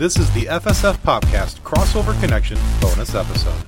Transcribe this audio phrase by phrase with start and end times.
[0.00, 3.66] This is the FSF PopCast Crossover Connection bonus episode.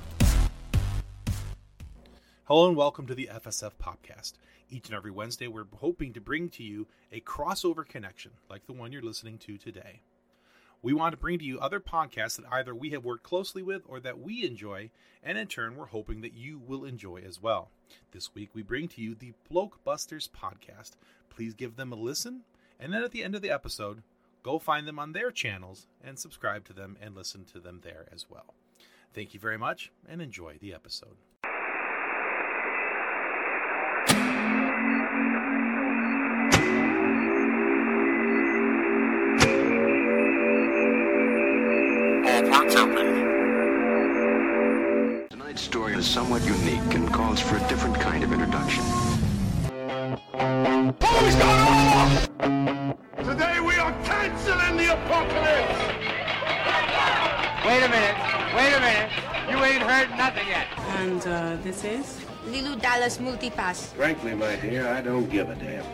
[2.44, 4.32] Hello and welcome to the FSF PopCast.
[4.70, 8.72] Each and every Wednesday, we're hoping to bring to you a crossover connection like the
[8.72, 10.00] one you're listening to today.
[10.80, 13.82] We want to bring to you other podcasts that either we have worked closely with
[13.86, 14.88] or that we enjoy,
[15.22, 17.68] and in turn, we're hoping that you will enjoy as well.
[18.12, 20.92] This week, we bring to you the BlokeBusters podcast.
[21.28, 22.44] Please give them a listen,
[22.80, 24.02] and then at the end of the episode,
[24.42, 28.06] go find them on their channels and subscribe to them and listen to them there
[28.12, 28.54] as well.
[29.14, 31.16] Thank you very much and enjoy the episode.
[42.24, 43.06] All ports open.
[45.30, 48.82] Tonight's story is somewhat unique and calls for a different kind of introduction.
[50.32, 52.31] Who's going off?
[54.92, 55.78] Apocalypse.
[57.64, 58.16] Wait a minute.
[58.54, 59.10] Wait a minute.
[59.48, 60.66] You ain't heard nothing yet.
[61.00, 62.20] And uh, this is?
[62.44, 63.94] Leeloo Dallas Multipass.
[63.94, 65.84] Frankly, my dear, I don't give a damn.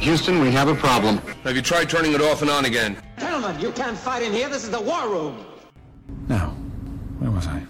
[0.00, 1.18] Houston, we have a problem.
[1.44, 2.96] Have you tried turning it off and on again?
[3.18, 4.48] Gentlemen, you can't fight in here.
[4.48, 5.44] This is the war room.
[6.26, 6.56] Now,
[7.18, 7.62] where was I?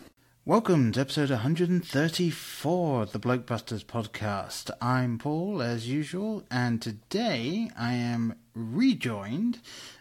[0.44, 4.70] Welcome to episode 134 of the BlokeBusters podcast.
[4.80, 9.60] I'm Paul, as usual, and today I am rejoined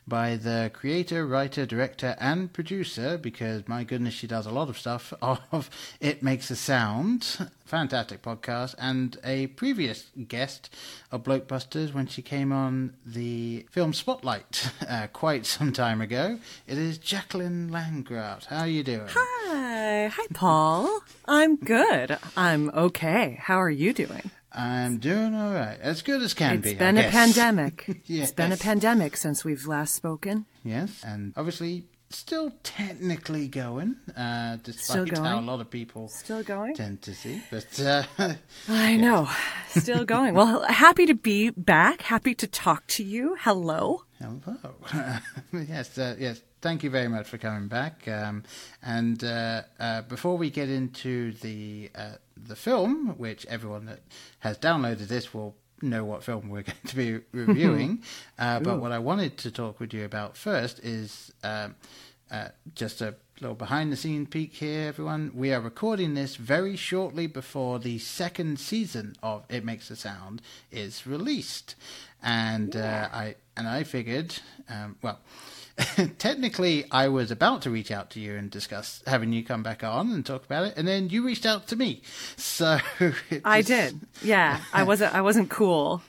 [0.10, 4.78] by the creator, writer, director, and producer, because my goodness, she does a lot of
[4.78, 5.70] stuff, of
[6.02, 10.76] It Makes a Sound, fantastic podcast, and a previous guest
[11.12, 16.40] of BlokeBusters when she came on the film Spotlight uh, quite some time ago.
[16.68, 18.46] It is Jacquelyn Landgraf.
[18.46, 19.08] How are you doing?
[19.10, 20.08] Hi.
[20.08, 21.02] Hi, Paul.
[21.26, 22.18] I'm good.
[22.36, 23.38] I'm okay.
[23.40, 24.32] How are you doing?
[24.52, 25.78] I'm doing all right.
[25.80, 26.72] As good as can It's be.
[26.72, 27.12] I been a guess.
[27.14, 28.02] pandemic.
[28.06, 28.24] Yes.
[28.30, 30.46] It's been a pandemic since we've last spoken.
[30.64, 36.42] Yes, and obviously still technically going, uh, despite Still how a lot of people Still
[36.42, 36.74] going?
[36.74, 37.42] tend to see.
[37.52, 38.04] But uh,
[38.68, 39.30] I know.
[39.70, 40.34] Still going.
[40.34, 42.02] Well, happy to be back.
[42.02, 43.36] Happy to talk to you.
[43.42, 44.04] Hello.
[44.20, 44.76] hello.
[45.54, 46.42] yes, uh, yes.
[46.62, 48.06] Thank you very much for coming back.
[48.08, 48.44] Um,
[48.84, 52.16] and uh, uh, before we get into the uh,
[52.48, 54.02] the film, which everyone that
[54.40, 58.04] has downloaded this will know what film we're going to be reviewing.
[58.40, 61.76] uh, but what I wanted to talk with you about first is um,
[62.32, 65.32] uh, just a little behind the scene peek here, everyone.
[65.34, 70.42] We are recording this very shortly before the second season of It Makes a Sound
[70.72, 71.76] is released,
[72.22, 74.36] and uh, I and I figured,
[74.70, 75.20] um, well.
[76.18, 79.84] technically, I was about to reach out to you and discuss having you come back
[79.84, 82.02] on and talk about it, and then you reached out to me.
[82.38, 82.80] So
[83.46, 84.00] I just- did.
[84.22, 84.60] Yeah.
[84.74, 86.02] I wasn't I wasn't cool.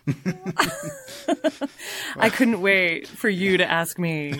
[2.16, 4.34] I couldn't wait for you to ask me.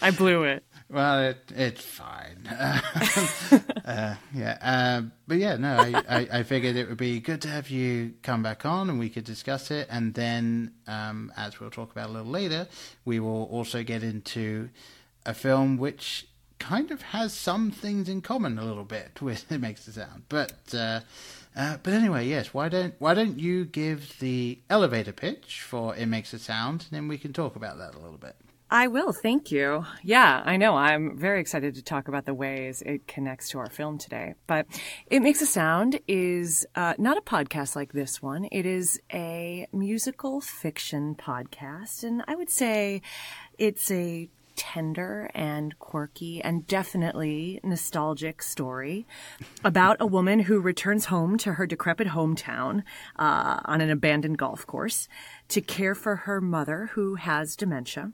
[0.00, 0.64] I blew it.
[0.92, 2.46] Well, it, it's fine.
[2.50, 7.48] uh, yeah, uh, but yeah, no, I, I, I figured it would be good to
[7.48, 9.88] have you come back on and we could discuss it.
[9.90, 12.68] And then, um, as we'll talk about a little later,
[13.06, 14.68] we will also get into
[15.24, 16.26] a film which
[16.58, 20.24] kind of has some things in common a little bit with It Makes a Sound.
[20.28, 21.00] But uh,
[21.56, 22.52] uh, but anyway, yes.
[22.52, 26.90] Why don't why don't you give the elevator pitch for It Makes a Sound, and
[26.90, 28.36] then we can talk about that a little bit.
[28.72, 29.84] I will, thank you.
[30.02, 30.76] Yeah, I know.
[30.76, 34.32] I'm very excited to talk about the ways it connects to our film today.
[34.46, 34.64] But
[35.08, 38.48] It Makes a Sound is uh, not a podcast like this one.
[38.50, 42.02] It is a musical fiction podcast.
[42.02, 43.02] And I would say
[43.58, 49.06] it's a tender and quirky and definitely nostalgic story
[49.62, 52.84] about a woman who returns home to her decrepit hometown
[53.16, 55.08] uh, on an abandoned golf course
[55.48, 58.12] to care for her mother who has dementia.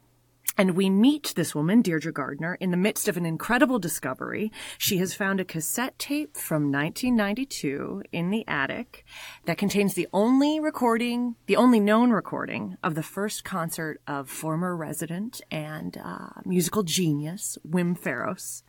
[0.59, 4.51] And we meet this woman, Deirdre Gardner, in the midst of an incredible discovery.
[4.77, 9.05] She has found a cassette tape from 1992 in the attic
[9.45, 14.77] that contains the only recording, the only known recording of the first concert of former
[14.77, 18.65] resident and uh, musical genius Wim Faros.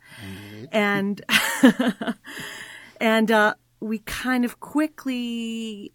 [0.70, 1.20] And
[3.00, 5.92] and uh, we kind of quickly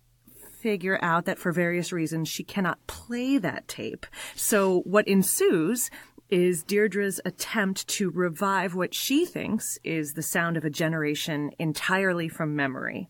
[0.65, 4.07] figure out that for various reasons she cannot play that tape.
[4.35, 5.91] So what ensues
[6.27, 12.27] is Deirdre's attempt to revive what she thinks is the sound of a generation entirely
[12.27, 13.09] from memory.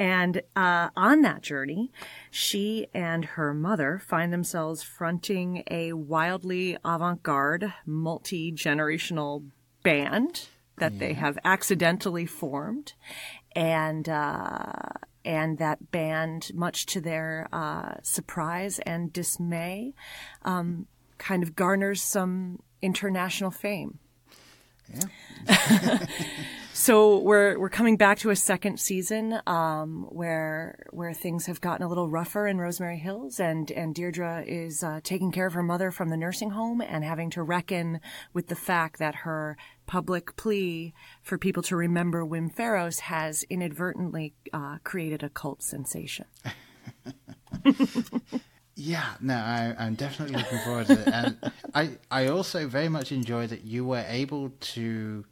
[0.00, 1.92] And uh, on that journey,
[2.32, 9.48] she and her mother find themselves fronting a wildly avant garde, multi generational
[9.84, 10.48] band
[10.78, 12.94] that they have accidentally formed.
[13.54, 14.72] And, uh,
[15.24, 19.94] and that band, much to their uh, surprise and dismay,
[20.42, 20.86] um,
[21.18, 23.98] kind of garners some international fame.
[26.76, 31.86] So we're we're coming back to a second season um, where where things have gotten
[31.86, 35.62] a little rougher in Rosemary Hills, and and Deirdre is uh, taking care of her
[35.62, 38.00] mother from the nursing home and having to reckon
[38.32, 40.92] with the fact that her public plea
[41.22, 46.26] for people to remember Wim Faros has inadvertently uh, created a cult sensation.
[48.76, 53.12] Yeah, no, I, am definitely looking forward to it, and I I also very much
[53.12, 55.24] enjoy that you were able to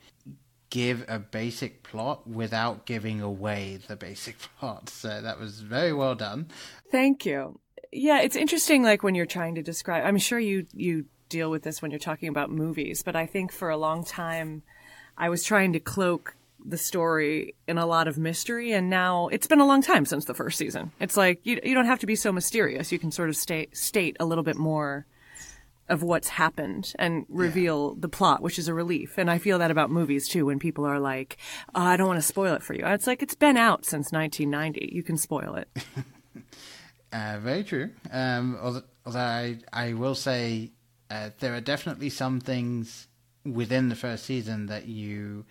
[0.70, 4.88] give a basic plot without giving away the basic plot.
[4.88, 6.48] So that was very well done.
[6.90, 7.58] Thank you.
[7.92, 8.82] Yeah, it's interesting.
[8.82, 11.98] Like when you're trying to describe, I'm sure you you deal with this when you're
[11.98, 14.62] talking about movies, but I think for a long time,
[15.18, 19.46] I was trying to cloak the story in a lot of mystery and now it's
[19.46, 20.92] been a long time since the first season.
[21.00, 22.92] It's like you you don't have to be so mysterious.
[22.92, 25.06] You can sort of state state a little bit more
[25.88, 28.00] of what's happened and reveal yeah.
[28.00, 29.18] the plot, which is a relief.
[29.18, 31.36] And I feel that about movies too when people are like,
[31.74, 34.12] oh, "I don't want to spoil it for you." It's like it's been out since
[34.12, 34.94] 1990.
[34.94, 35.68] You can spoil it.
[37.12, 37.90] uh, very true.
[38.10, 40.72] Um, although, although I I will say
[41.10, 43.08] uh, there are definitely some things
[43.44, 45.44] within the first season that you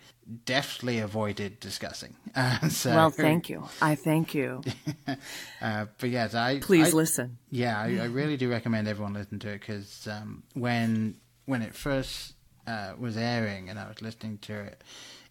[0.44, 2.16] deftly avoided discussing.
[2.34, 3.62] Uh, so, well, thank you.
[3.82, 4.62] I thank you.
[5.60, 7.36] uh, but yes, I please I, listen.
[7.50, 11.74] Yeah, I, I, really do recommend everyone listen to it because um, when when it
[11.74, 12.32] first
[12.66, 14.82] uh, was airing and I was listening to it,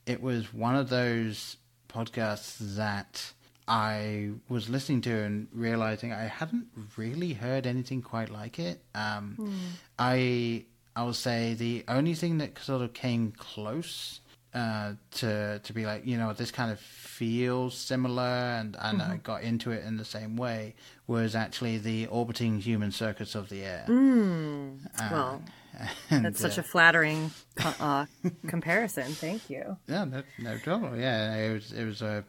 [0.05, 1.57] it was one of those
[1.89, 3.33] podcasts that.
[3.67, 6.67] I was listening to and realizing I hadn't
[6.97, 8.83] really heard anything quite like it.
[8.93, 9.53] Um, mm.
[9.97, 10.65] I
[10.95, 14.19] I would say the only thing that sort of came close
[14.53, 19.11] uh, to to be like, you know, this kind of feels similar, and and mm-hmm.
[19.11, 20.75] I got into it in the same way
[21.07, 23.85] was actually the orbiting human circus of the air.
[23.87, 24.79] Mm.
[24.99, 25.41] Uh, well,
[26.09, 27.31] and, that's such uh, a flattering
[27.79, 28.05] uh,
[28.47, 29.11] comparison.
[29.13, 29.77] Thank you.
[29.87, 30.97] Yeah, no, no trouble.
[30.97, 32.23] Yeah, it was it was a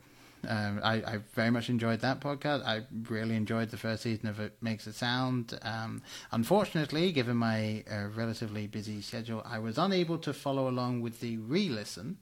[0.48, 2.64] um, I, I, very much enjoyed that podcast.
[2.64, 5.58] I really enjoyed the first season of It Makes a Sound.
[5.62, 6.02] Um,
[6.32, 11.36] unfortunately, given my uh, relatively busy schedule, I was unable to follow along with the
[11.36, 12.18] re-listen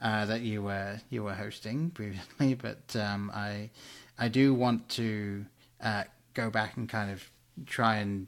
[0.00, 2.54] uh, that you were you were hosting previously.
[2.54, 3.70] But um, I
[4.18, 5.44] I do want to
[5.82, 6.04] uh,
[6.34, 7.30] go back and kind of
[7.66, 8.26] try and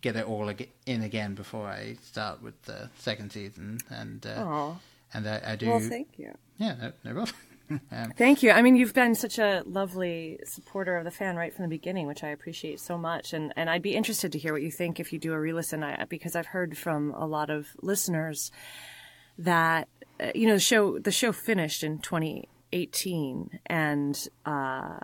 [0.00, 0.48] get it all
[0.86, 3.78] in again before I start with the second season.
[3.90, 4.74] And uh,
[5.12, 5.66] and I, I, do.
[5.66, 6.32] Well, thank you.
[6.58, 7.36] Yeah, no, no problem.
[8.16, 8.50] Thank you.
[8.50, 12.06] I mean, you've been such a lovely supporter of the fan right from the beginning,
[12.06, 13.32] which I appreciate so much.
[13.32, 15.82] And and I'd be interested to hear what you think if you do a re-listen,
[15.82, 18.50] I, because I've heard from a lot of listeners
[19.38, 19.88] that
[20.20, 24.98] uh, you know the show the show finished in 2018, and uh,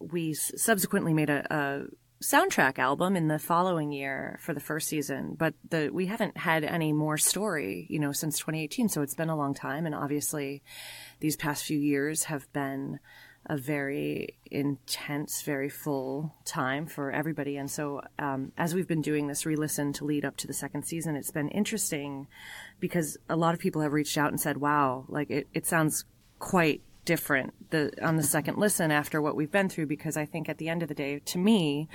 [0.00, 1.82] we subsequently made a, a
[2.22, 6.64] soundtrack album in the following year for the first season, but the we haven't had
[6.64, 8.88] any more story, you know, since 2018.
[8.88, 10.62] So it's been a long time, and obviously,
[11.20, 13.00] these past few years have been
[13.46, 17.56] a very intense, very full time for everybody.
[17.56, 20.84] And so, um, as we've been doing this re-listen to lead up to the second
[20.84, 22.28] season, it's been interesting
[22.80, 26.04] because a lot of people have reached out and said, "Wow, like it, it sounds
[26.38, 30.48] quite different the on the second listen after what we've been through because I think
[30.48, 31.88] at the end of the day, to me,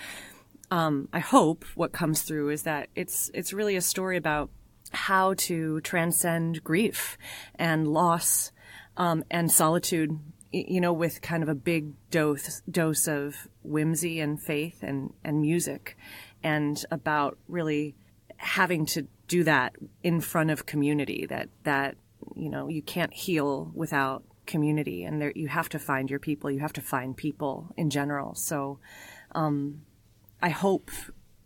[0.72, 4.50] um, I hope what comes through is that it's it's really a story about
[4.92, 7.18] how to transcend grief
[7.56, 8.51] and loss
[8.98, 10.20] um, and solitude.
[10.51, 15.39] You know, with kind of a big dose dose of whimsy and faith and and
[15.39, 15.98] music,
[16.44, 17.96] and about really
[18.36, 21.25] having to do that in front of community.
[21.25, 21.96] That that
[22.36, 26.52] you know you can't heal without community and there you have to find your people
[26.52, 28.36] you have to find people in general.
[28.36, 28.80] So
[29.34, 29.82] um,
[30.42, 30.92] i hope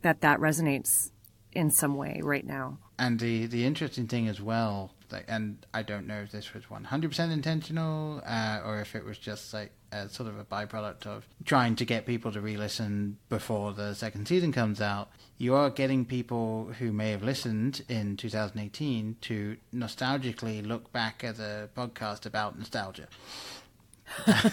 [0.02, 1.12] that that resonates
[1.52, 2.80] in some way right now.
[2.98, 6.66] And the the interesting thing as well like, and I don't know if this was
[6.66, 11.28] 100% intentional uh, or if it was just like a, sort of a byproduct of
[11.46, 15.10] trying to get people to re-listen before the second season comes out.
[15.38, 21.40] You are getting people who may have listened in 2018 to nostalgically look back at
[21.40, 23.08] a podcast about nostalgia.
[24.26, 24.46] so,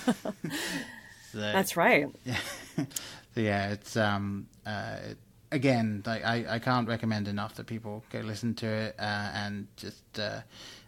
[1.33, 2.07] That's right.
[2.77, 2.87] so
[3.41, 5.19] yeah, it's um, uh, it,
[5.53, 9.69] again, like I, I can't recommend enough that people go listen to it uh, and
[9.77, 10.41] just uh,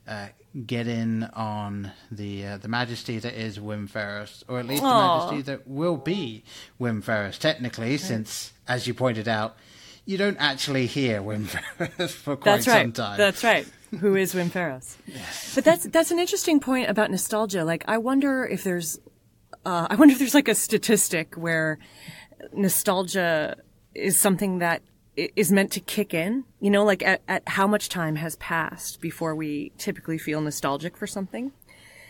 [0.07, 0.29] uh,
[0.67, 4.87] get in on the uh, the majesty that is Wim Faros, or at least Aww.
[4.87, 6.45] the majesty that will be
[6.81, 7.38] Wim Faros.
[7.38, 9.57] Technically, since as you pointed out,
[10.05, 11.47] you don't actually hear Wim
[11.79, 12.83] Faros for quite that's right.
[12.83, 13.19] some time.
[13.19, 13.67] That's right.
[14.00, 14.97] Who is Wim Faros?
[15.07, 15.55] yes.
[15.55, 17.65] But that's that's an interesting point about nostalgia.
[17.65, 18.99] Like, I wonder if there's,
[19.65, 21.79] uh, I wonder if there's like a statistic where
[22.53, 23.57] nostalgia
[23.95, 24.83] is something that
[25.16, 26.45] is meant to kick in.
[26.61, 30.97] You know, like at, at how much time has passed before we typically feel nostalgic
[30.97, 31.52] for something.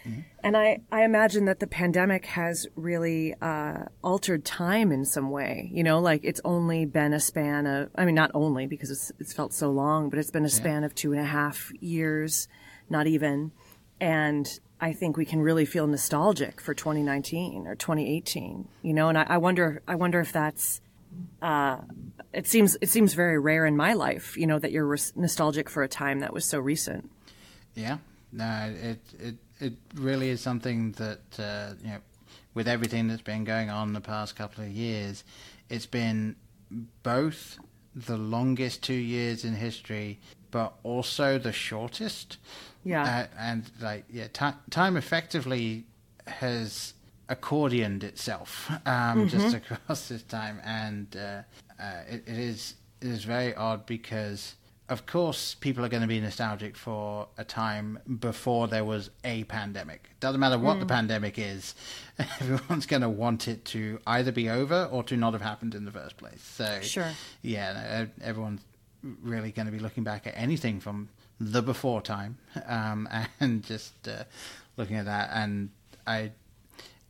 [0.08, 0.20] Mm-hmm.
[0.42, 5.70] And I, I imagine that the pandemic has really uh, altered time in some way.
[5.72, 9.12] You know, like it's only been a span of, I mean, not only because it's,
[9.18, 10.86] it's felt so long, but it's been a span yeah.
[10.86, 12.48] of two and a half years,
[12.88, 13.52] not even.
[14.00, 14.48] And
[14.80, 18.68] I think we can really feel nostalgic for 2019 or 2018.
[18.82, 20.80] You know, and I, I wonder, I wonder if that's,
[21.42, 21.78] uh,
[22.32, 25.82] it seems it seems very rare in my life, you know, that you're nostalgic for
[25.82, 27.10] a time that was so recent.
[27.74, 27.98] Yeah,
[28.32, 31.98] no, it it it really is something that uh, you know,
[32.54, 35.24] with everything that's been going on the past couple of years,
[35.68, 36.36] it's been
[37.02, 37.58] both
[37.94, 40.18] the longest two years in history,
[40.50, 42.36] but also the shortest.
[42.84, 45.84] Yeah, uh, and like yeah, t- time effectively
[46.26, 46.94] has
[47.28, 49.26] accordioned itself um, mm-hmm.
[49.26, 51.42] just across this time, and uh,
[51.82, 54.54] uh, it, it is it is very odd because
[54.88, 59.44] of course, people are going to be nostalgic for a time before there was a
[59.44, 60.08] pandemic.
[60.18, 60.80] Doesn't matter what mm.
[60.80, 61.74] the pandemic is,
[62.40, 65.84] everyone's going to want it to either be over or to not have happened in
[65.84, 66.42] the first place.
[66.42, 67.10] So, sure,
[67.42, 68.62] yeah, everyone's
[69.02, 73.08] really going to be looking back at anything from the before time um,
[73.40, 74.24] and just uh,
[74.78, 75.30] looking at that.
[75.34, 75.68] And
[76.06, 76.32] I,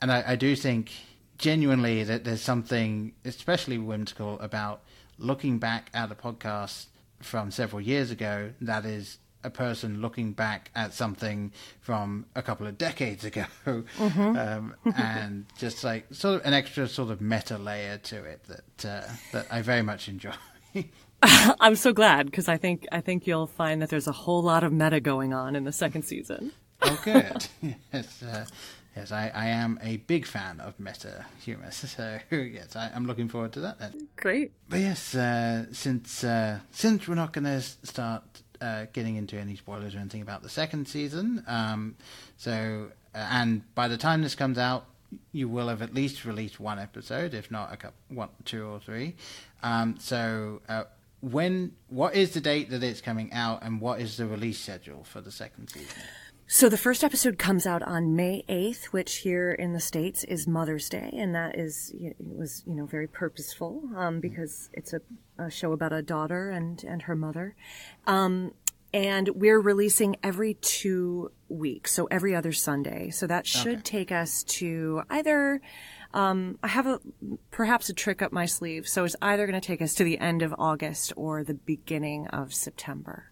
[0.00, 0.92] and I, I do think
[1.38, 4.82] genuinely that there's something especially whimsical about
[5.18, 6.86] looking back at a podcast
[7.20, 12.66] from several years ago that is a person looking back at something from a couple
[12.66, 14.20] of decades ago, mm-hmm.
[14.36, 18.84] um, and just like sort of an extra sort of meta layer to it that
[18.84, 20.32] uh, that I very much enjoy.
[21.22, 24.62] I'm so glad because I think I think you'll find that there's a whole lot
[24.64, 26.52] of meta going on in the second season.
[26.82, 27.46] oh, good.
[27.92, 28.44] yes, uh,
[28.96, 33.28] yes, I, I am a big fan of meta humor, so yes, I, am looking
[33.28, 33.78] forward to that.
[33.78, 34.08] Then.
[34.16, 34.52] Great.
[34.68, 38.22] But yes, uh, since uh, since we're not going to start
[38.60, 41.96] uh, getting into any spoilers or anything about the second season, um,
[42.36, 44.86] so uh, and by the time this comes out,
[45.32, 48.78] you will have at least released one episode, if not a couple, one, two or
[48.78, 49.14] three.
[49.62, 50.84] Um, so uh,
[51.20, 55.04] when what is the date that it's coming out, and what is the release schedule
[55.04, 56.02] for the second season?
[56.50, 60.48] So the first episode comes out on May 8th, which here in the States is
[60.48, 61.10] Mother's Day.
[61.12, 65.02] And that is, it was, you know, very purposeful, um, because it's a,
[65.38, 67.54] a, show about a daughter and, and her mother.
[68.06, 68.54] Um,
[68.94, 71.92] and we're releasing every two weeks.
[71.92, 73.10] So every other Sunday.
[73.10, 73.82] So that should okay.
[73.82, 75.60] take us to either,
[76.14, 76.98] um, I have a,
[77.50, 78.88] perhaps a trick up my sleeve.
[78.88, 82.26] So it's either going to take us to the end of August or the beginning
[82.28, 83.27] of September.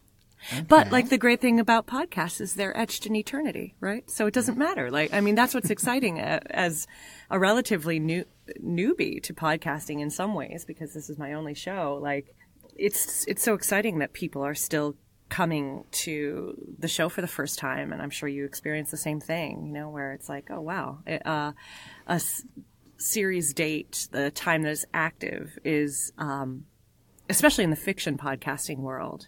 [0.53, 0.63] Okay.
[0.69, 4.09] But like the great thing about podcasts is they're etched in eternity, right?
[4.11, 4.91] So it doesn't matter.
[4.91, 6.87] Like, I mean, that's what's exciting as
[7.31, 8.25] a relatively new
[8.63, 11.99] newbie to podcasting in some ways, because this is my only show.
[12.01, 12.35] Like,
[12.77, 14.97] it's it's so exciting that people are still
[15.29, 19.21] coming to the show for the first time, and I'm sure you experience the same
[19.21, 19.67] thing.
[19.67, 21.53] You know, where it's like, oh wow, it, uh,
[22.07, 22.45] a s-
[22.99, 26.13] series date, the time that is active is.
[26.19, 26.67] Um,
[27.29, 29.27] especially in the fiction podcasting world,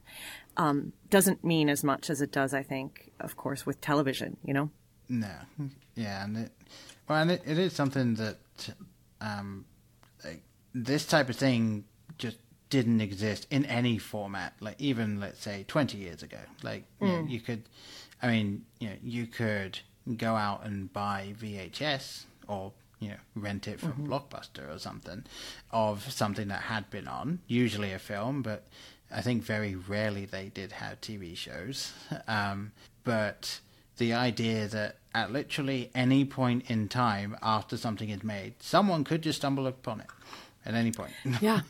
[0.59, 4.53] um, doesn't mean as much as it does, I think, of course, with television, you
[4.53, 4.71] know?
[5.09, 5.33] No.
[5.95, 6.25] Yeah.
[6.25, 6.53] And it,
[7.09, 8.39] well, and it, it is something that
[9.21, 9.65] um,
[10.25, 10.43] like,
[10.75, 11.85] this type of thing
[12.19, 12.39] just
[12.71, 16.39] didn't exist in any format, like even, let's say, 20 years ago.
[16.63, 17.07] Like, mm.
[17.07, 17.31] you, know, mm.
[17.31, 17.63] you could,
[18.21, 19.79] I mean, you know, you could
[20.17, 24.13] go out and buy VHS or you know, rent it from mm-hmm.
[24.13, 25.25] Blockbuster or something
[25.71, 28.67] of something that had been on, usually a film, but
[29.11, 31.93] I think very rarely they did have TV shows.
[32.27, 32.73] Um,
[33.05, 33.61] but
[33.97, 39.23] the idea that at literally any point in time after something is made, someone could
[39.23, 40.07] just stumble upon it
[40.67, 41.13] at any point.
[41.41, 41.61] Yeah.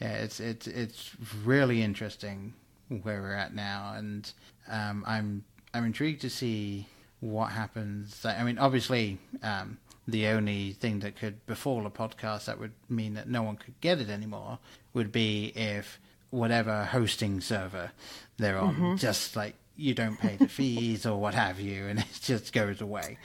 [0.00, 1.10] yeah, it's it's it's
[1.44, 2.54] really interesting
[3.02, 4.30] where we're at now, and
[4.68, 6.86] um, I'm I'm intrigued to see
[7.20, 8.24] what happens.
[8.24, 13.14] I mean, obviously, um, the only thing that could befall a podcast that would mean
[13.14, 14.58] that no one could get it anymore
[14.94, 15.98] would be if
[16.30, 17.92] whatever hosting server
[18.36, 18.74] they're on.
[18.74, 18.96] Mm-hmm.
[18.96, 22.80] Just like you don't pay the fees or what have you, and it just goes
[22.80, 23.18] away.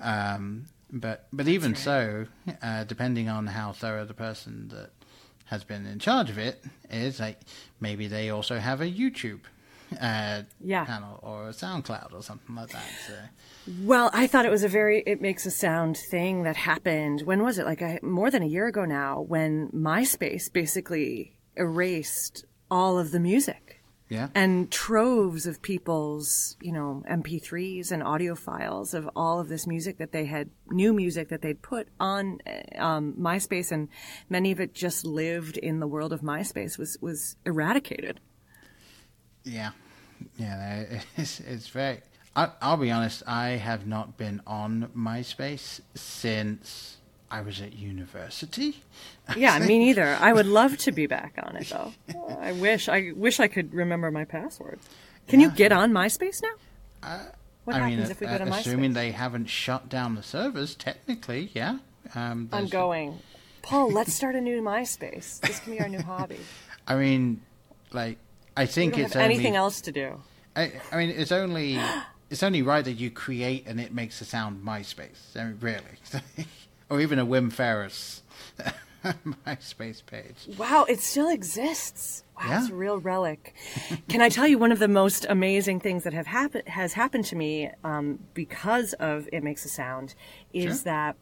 [0.00, 1.80] Um, but but even right.
[1.80, 2.26] so,
[2.62, 4.90] uh, depending on how thorough the person that
[5.46, 7.40] has been in charge of it is, like
[7.80, 9.40] maybe they also have a YouTube
[10.00, 10.84] uh, yeah.
[10.84, 12.84] panel or a SoundCloud or something like that.
[13.06, 13.14] So.
[13.82, 17.22] Well, I thought it was a very it makes a sound thing that happened.
[17.22, 17.66] When was it?
[17.66, 23.20] Like a, more than a year ago now, when MySpace basically erased all of the
[23.20, 23.82] music.
[24.08, 24.28] Yeah.
[24.34, 29.98] And troves of people's, you know, MP3s and audio files of all of this music
[29.98, 32.38] that they had, new music that they'd put on
[32.76, 33.88] um, MySpace, and
[34.30, 38.18] many of it just lived in the world of MySpace, was, was eradicated.
[39.44, 39.72] Yeah.
[40.36, 42.00] Yeah, it's, it's very.
[42.34, 46.97] I, I'll be honest, I have not been on MySpace since
[47.30, 48.82] I was at university.
[49.36, 50.16] Yeah, me neither.
[50.18, 51.92] I would love to be back on it though.
[52.40, 54.78] I wish I wish I could remember my password.
[55.26, 55.48] Can yeah.
[55.48, 56.48] you get on MySpace now?
[57.02, 57.24] Uh,
[57.64, 58.60] what I happens mean, if we uh, go to MySpace?
[58.60, 61.80] Assuming they haven't shut down the servers, technically, yeah.
[62.14, 63.18] Um, I'm going.
[63.60, 65.40] Paul, let's start a new MySpace.
[65.40, 66.40] This can be our new hobby.
[66.86, 67.42] I mean,
[67.92, 68.16] like,
[68.56, 70.22] I think it's only, anything else to do.
[70.56, 71.78] I, I mean, it's only
[72.30, 75.36] it's only right that you create and it makes a sound MySpace.
[75.36, 75.82] I mean, really,
[76.90, 78.22] or even a Wim Faros
[79.46, 80.56] MySpace page.
[80.58, 82.24] Wow, it still exists.
[82.36, 82.60] Wow, Yeah.
[82.62, 83.54] it's a real relic.
[84.08, 87.24] Can I tell you one of the most amazing things that have happened has happened
[87.26, 90.14] to me um, because of it makes a sound
[90.52, 90.84] is Sure.
[90.84, 91.16] that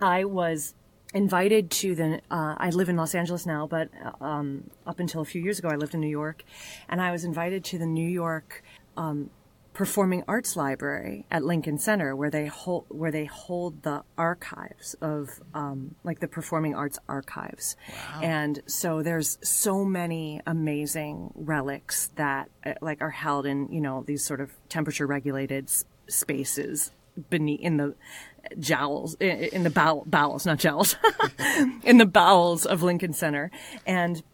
[0.00, 0.74] I was
[1.14, 3.88] invited to the uh, I live in Los Angeles now, but
[4.20, 6.44] um, up until a few years ago I lived in New York,
[6.88, 8.62] and I was invited to the New York
[8.96, 9.30] um,
[9.78, 15.40] Performing Arts Library at Lincoln Center, where they hold where they hold the archives of
[15.54, 18.20] um, like the performing arts archives, wow.
[18.20, 24.02] and so there's so many amazing relics that uh, like are held in you know
[24.04, 25.70] these sort of temperature regulated
[26.08, 26.90] spaces
[27.30, 27.94] beneath in the
[28.58, 30.96] jowls in, in the bow, bowels not jowls
[31.84, 33.52] in the bowels of Lincoln Center
[33.86, 34.24] and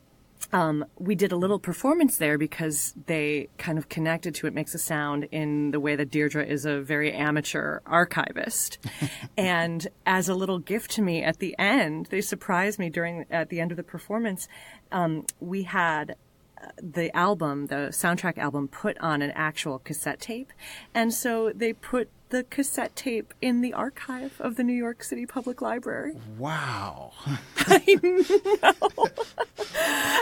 [0.54, 4.72] um, we did a little performance there because they kind of connected to it makes
[4.72, 8.78] a sound in the way that Deirdre is a very amateur archivist.
[9.36, 13.48] and as a little gift to me at the end, they surprised me during at
[13.48, 14.46] the end of the performance.
[14.92, 16.14] Um, we had
[16.62, 20.52] uh, the album, the soundtrack album, put on an actual cassette tape,
[20.94, 25.26] and so they put the cassette tape in the archive of the New York City
[25.26, 26.16] Public Library.
[26.38, 27.12] Wow.
[27.58, 29.08] I know.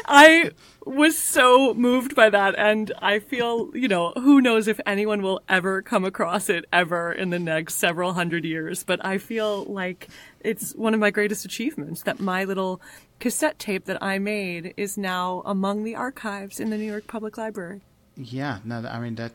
[0.06, 0.50] I
[0.84, 5.40] was so moved by that, and I feel, you know, who knows if anyone will
[5.48, 10.08] ever come across it ever in the next several hundred years, but I feel like
[10.40, 12.80] it's one of my greatest achievements that my little
[13.20, 17.38] cassette tape that I made is now among the archives in the New York Public
[17.38, 17.82] Library.
[18.16, 19.32] Yeah, no, I mean that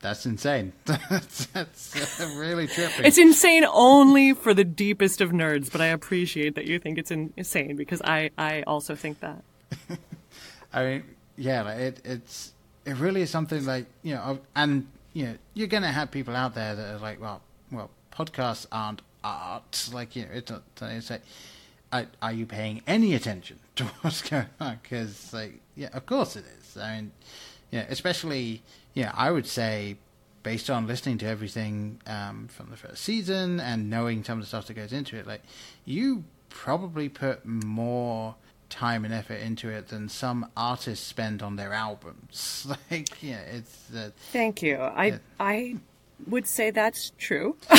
[0.00, 0.72] that's insane.
[0.84, 3.04] that's, that's uh, really tripping.
[3.04, 7.10] It's insane only for the deepest of nerds, but I appreciate that you think it's
[7.10, 9.42] in- insane because I, I also think that.
[10.72, 11.04] I mean,
[11.36, 12.52] yeah, like it, it's
[12.84, 16.54] it really is something like you know, and you know, you're gonna have people out
[16.54, 19.90] there that are like, well, well, podcasts aren't art.
[19.92, 20.62] Like you know, it's not.
[20.82, 21.22] It's like,
[21.92, 24.78] are, are you paying any attention to what's going on?
[24.82, 26.76] Because like, yeah, of course it is.
[26.76, 27.12] I mean,
[27.70, 28.62] yeah, especially
[28.94, 29.96] yeah, I would say.
[30.42, 34.48] Based on listening to everything um, from the first season and knowing some of the
[34.48, 35.42] stuff that goes into it, like
[35.84, 38.36] you probably put more
[38.70, 42.66] time and effort into it than some artists spend on their albums.
[42.90, 43.92] Like, yeah, it's.
[43.94, 44.76] Uh, Thank you.
[44.76, 45.18] I Yeah.
[45.38, 45.76] I
[46.26, 47.56] would say that's true.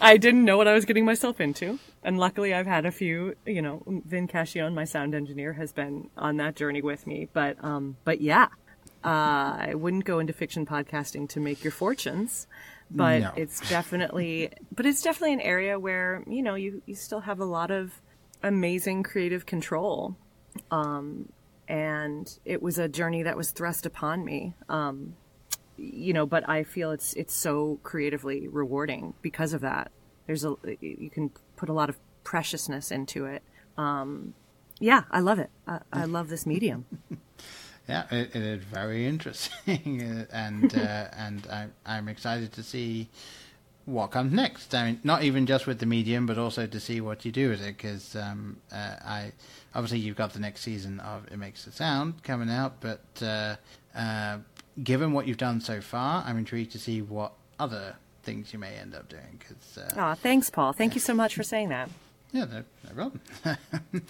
[0.00, 3.34] I didn't know what I was getting myself into, and luckily I've had a few.
[3.46, 7.28] You know, Vin Cashion, my sound engineer, has been on that journey with me.
[7.32, 8.48] But um, but yeah,
[9.04, 12.46] uh, I wouldn't go into fiction podcasting to make your fortunes.
[12.90, 13.32] But No.
[13.36, 17.44] it's definitely, but it's definitely an area where you know you you still have a
[17.44, 18.00] lot of
[18.42, 20.16] amazing creative control
[21.68, 24.54] and it was a journey that was thrust upon me.
[24.68, 25.14] Um,
[25.76, 29.92] you know, but I feel it's it's so creatively rewarding because of that.
[30.26, 33.42] There's a you can put a lot of preciousness into it.
[33.76, 34.32] Um,
[34.78, 35.50] yeah, I love it.
[35.68, 36.86] I, I love this medium.
[37.88, 43.10] yeah, it, it is very interesting, and uh, and I, I'm excited to see
[43.84, 44.74] what comes next.
[44.74, 47.50] I mean, not even just with the medium, but also to see what you do
[47.50, 47.76] with it.
[47.76, 49.32] Because um, uh, I
[49.74, 53.56] obviously you've got the next season of It Makes a Sound coming out, but uh,
[53.94, 54.38] uh,
[54.82, 58.74] given what you've done so far, I'm intrigued to see what other things you may
[58.76, 59.38] end up doing.
[59.38, 60.72] Because uh, Aw, thanks, Paul.
[60.72, 61.88] Thank you so much for saying that.
[62.32, 63.20] yeah, no, no problem.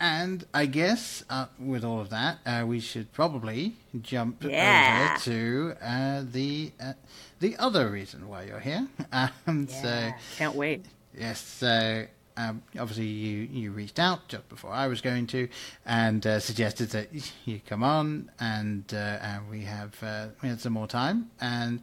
[0.00, 5.10] and I guess uh, with all of that, uh, we should probably jump Yeah.
[5.16, 6.92] over to uh, the uh,
[7.40, 8.86] the other reason why you're here.
[9.46, 10.84] Um, So Can't wait.
[11.18, 12.06] yes, so
[12.36, 15.48] um, obviously you you reached out just before I was going to,
[15.84, 17.08] and uh, suggested that
[17.44, 21.80] you come on, and uh, and we have uh, we had some more time, and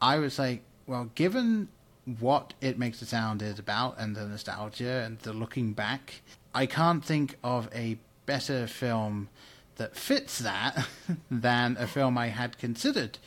[0.00, 1.68] I was like, well, given
[2.18, 6.22] what it makes the sound is about, and the nostalgia and the looking back,
[6.54, 9.28] I can't think of a better film
[9.76, 10.86] that fits that
[11.30, 13.18] than a film I had considered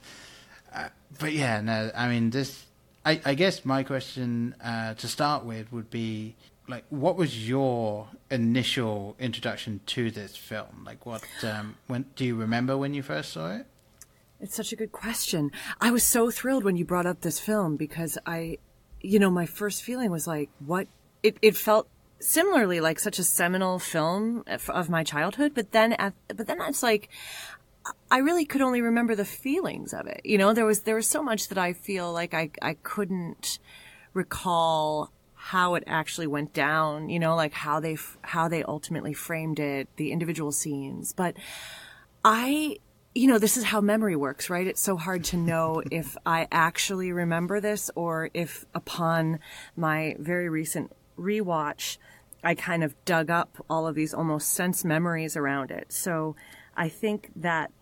[0.75, 1.90] uh, but yeah, no.
[1.96, 2.66] I mean, this.
[3.07, 6.35] I, I guess my question uh, to start with would be
[6.68, 10.85] like, what was your initial introduction to this film?
[10.85, 11.25] Like, what?
[11.42, 13.66] Um, when do you remember when you first saw it?
[14.40, 15.53] It's such a good question.
[15.81, 18.59] I was so thrilled when you brought up this film because I,
[19.01, 20.88] you know, my first feeling was like, what?
[21.22, 26.14] It, it felt similarly like such a seminal film of my childhood, but then, at,
[26.29, 27.09] but then it's like,
[28.11, 30.20] I really could only remember the feelings of it.
[30.25, 33.59] You know, there was, there was so much that I feel like I, I couldn't
[34.14, 35.12] recall
[35.45, 39.89] how it actually went down, you know, like how they, how they ultimately framed it,
[39.97, 41.13] the individual scenes.
[41.13, 41.35] But
[42.25, 42.79] I,
[43.13, 44.65] you know, this is how memory works, right?
[44.65, 49.41] It's so hard to know if I actually remember this or if upon
[49.75, 51.99] my very recent rewatch,
[52.45, 55.93] I kind of dug up all of these almost sense memories around it.
[55.93, 56.37] So
[56.77, 57.73] I think that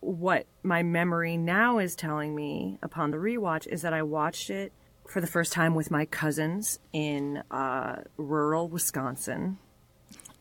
[0.00, 4.74] what my memory now is telling me upon the rewatch is that I watched it
[5.08, 9.58] for the first time with my cousins in uh, rural Wisconsin,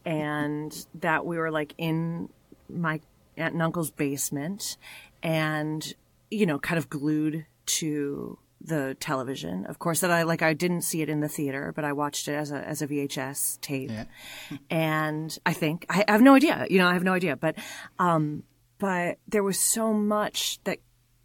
[0.05, 2.29] and that we were like in
[2.69, 2.99] my
[3.37, 4.77] aunt and uncle's basement,
[5.23, 5.93] and
[6.29, 9.65] you know, kind of glued to the television.
[9.65, 12.27] Of course, that I like I didn't see it in the theater, but I watched
[12.27, 13.91] it as a as a VHS tape.
[14.69, 16.65] and I think I, I have no idea.
[16.69, 17.55] You know, I have no idea, but
[17.99, 18.43] um,
[18.77, 20.79] but there was so much that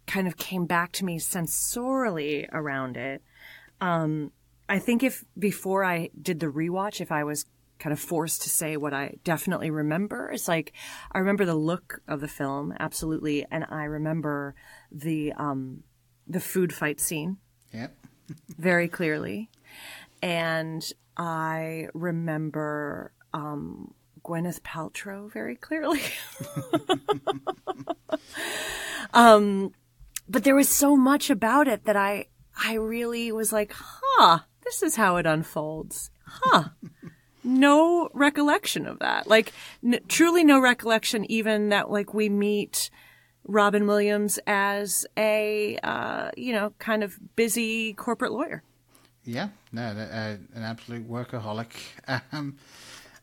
[0.07, 3.21] kind of came back to me sensorially around it.
[3.79, 4.31] Um,
[4.69, 7.45] I think if before I did the rewatch, if I was
[7.79, 10.73] kind of forced to say what I definitely remember, it's like
[11.11, 14.55] I remember the look of the film absolutely, and I remember
[14.91, 15.83] the um,
[16.25, 17.37] the food fight scene
[17.73, 17.95] Yep.
[18.57, 19.49] very clearly,
[20.21, 20.83] and
[21.17, 23.93] I remember um,
[24.23, 26.01] Gwyneth Paltrow very clearly.
[29.13, 29.73] um,
[30.29, 32.27] but there was so much about it that I
[32.61, 36.69] I really was like, huh, this is how it unfolds, huh.
[37.43, 39.25] No recollection of that.
[39.25, 42.89] Like, n- truly no recollection, even that, like, we meet
[43.45, 48.63] Robin Williams as a, uh, you know, kind of busy corporate lawyer.
[49.23, 51.71] Yeah, no, uh, an absolute workaholic.
[52.33, 52.57] Um,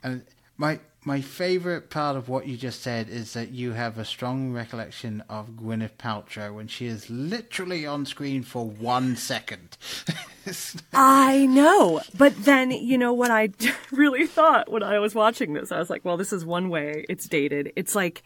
[0.03, 0.23] and
[0.57, 4.53] my my favorite part of what you just said is that you have a strong
[4.53, 9.77] recollection of Gwyneth Paltrow when she is literally on screen for one second.
[10.95, 12.01] I know.
[12.17, 13.51] But then, you know, what I
[13.93, 17.05] really thought when I was watching this, I was like, well, this is one way
[17.09, 17.73] it's dated.
[17.77, 18.23] It's like,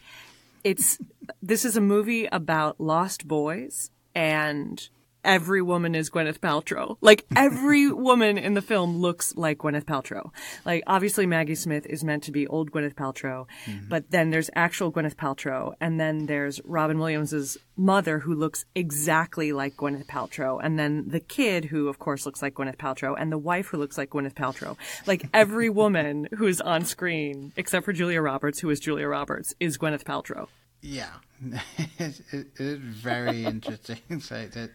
[0.62, 0.98] it's,
[1.42, 4.88] this is a movie about lost boys and
[5.24, 6.96] every woman is Gwyneth Paltrow.
[7.00, 10.30] Like every woman in the film looks like Gwyneth Paltrow.
[10.64, 13.88] Like obviously Maggie Smith is meant to be old Gwyneth Paltrow, mm-hmm.
[13.88, 19.52] but then there's actual Gwyneth Paltrow and then there's Robin Williams's mother who looks exactly
[19.52, 23.30] like Gwyneth Paltrow and then the kid who of course looks like Gwyneth Paltrow and
[23.30, 24.76] the wife who looks like Gwyneth Paltrow.
[25.06, 29.78] Like every woman who's on screen except for Julia Roberts who is Julia Roberts is
[29.78, 30.48] Gwyneth Paltrow.
[30.80, 31.10] Yeah,
[31.98, 34.20] it, it, it is very interesting.
[34.20, 34.70] so that,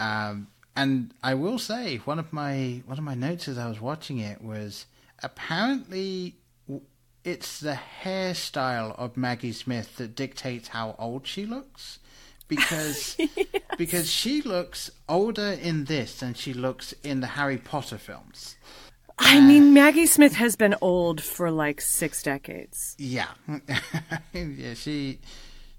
[0.00, 3.80] um, and I will say one of my one of my notes as I was
[3.80, 4.86] watching it was
[5.22, 6.36] apparently
[7.22, 11.98] it's the hairstyle of Maggie Smith that dictates how old she looks.
[12.48, 13.46] Because yes.
[13.76, 18.56] because she looks older in this than she looks in the Harry Potter films.
[19.18, 22.96] I uh, mean, Maggie Smith has been old for like six decades.
[22.98, 23.28] Yeah,
[24.32, 24.74] yeah.
[24.74, 25.20] She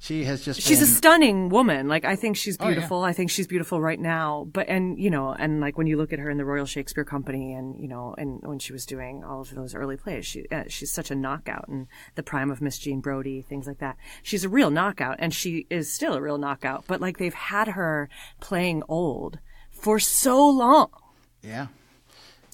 [0.02, 0.88] she has just she's been...
[0.88, 1.88] a stunning woman.
[1.88, 3.10] Like i think she's beautiful oh, yeah.
[3.10, 4.48] i think she's beautiful right now.
[4.52, 7.06] But and you know and like when you look at her in the royal shakespeare
[7.06, 10.48] company and you know and when she was doing all of those early plays she
[10.52, 11.86] uh, she's such a knockout and
[12.16, 13.96] the prime of miss jean brodie things like that.
[14.24, 16.86] She's a real knockout and she is still a real knockout.
[16.88, 18.10] But like they've had her
[18.40, 19.38] playing old
[19.70, 20.90] for so long.
[21.44, 21.68] Yeah.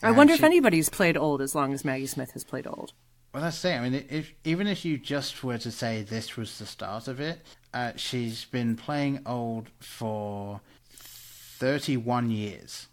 [0.03, 0.39] I wonder she...
[0.39, 2.91] if anybody's played old as long as Maggie Smith has played old.
[3.38, 3.76] Well, that's it.
[3.76, 7.19] I mean, if even if you just were to say this was the start of
[7.19, 7.39] it,
[7.71, 12.88] uh, she's been playing old for thirty-one years.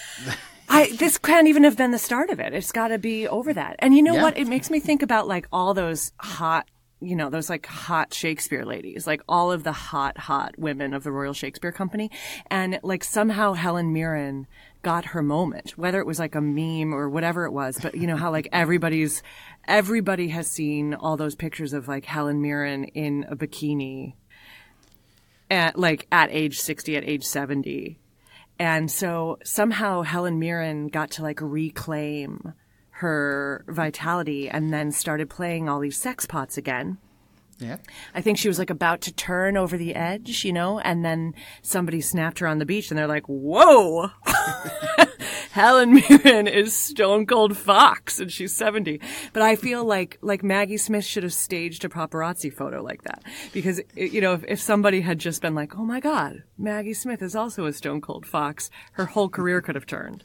[0.68, 2.54] I this can't even have been the start of it.
[2.54, 3.74] It's got to be over that.
[3.80, 4.22] And you know yeah.
[4.22, 4.38] what?
[4.38, 6.68] It makes me think about like all those hot
[7.00, 11.02] you know, those like hot Shakespeare ladies, like all of the hot, hot women of
[11.02, 12.10] the Royal Shakespeare Company.
[12.48, 14.46] And like somehow Helen Mirren
[14.82, 17.78] got her moment, whether it was like a meme or whatever it was.
[17.80, 19.22] But you know how like everybody's
[19.66, 24.14] everybody has seen all those pictures of like Helen Mirren in a bikini
[25.50, 27.98] at like at age 60, at age 70.
[28.58, 32.52] And so somehow Helen Mirren got to like reclaim
[32.90, 36.98] her vitality and then started playing all these sex pots again.
[37.60, 37.76] Yeah.
[38.14, 41.34] I think she was like about to turn over the edge, you know, and then
[41.62, 44.10] somebody snapped her on the beach and they're like, whoa,
[45.52, 49.00] Helen Mirren is stone cold fox and she's 70.
[49.32, 53.22] But I feel like, like Maggie Smith should have staged a paparazzi photo like that
[53.52, 57.20] because, you know, if, if somebody had just been like, oh my God, Maggie Smith
[57.20, 60.24] is also a stone cold fox, her whole career could have turned.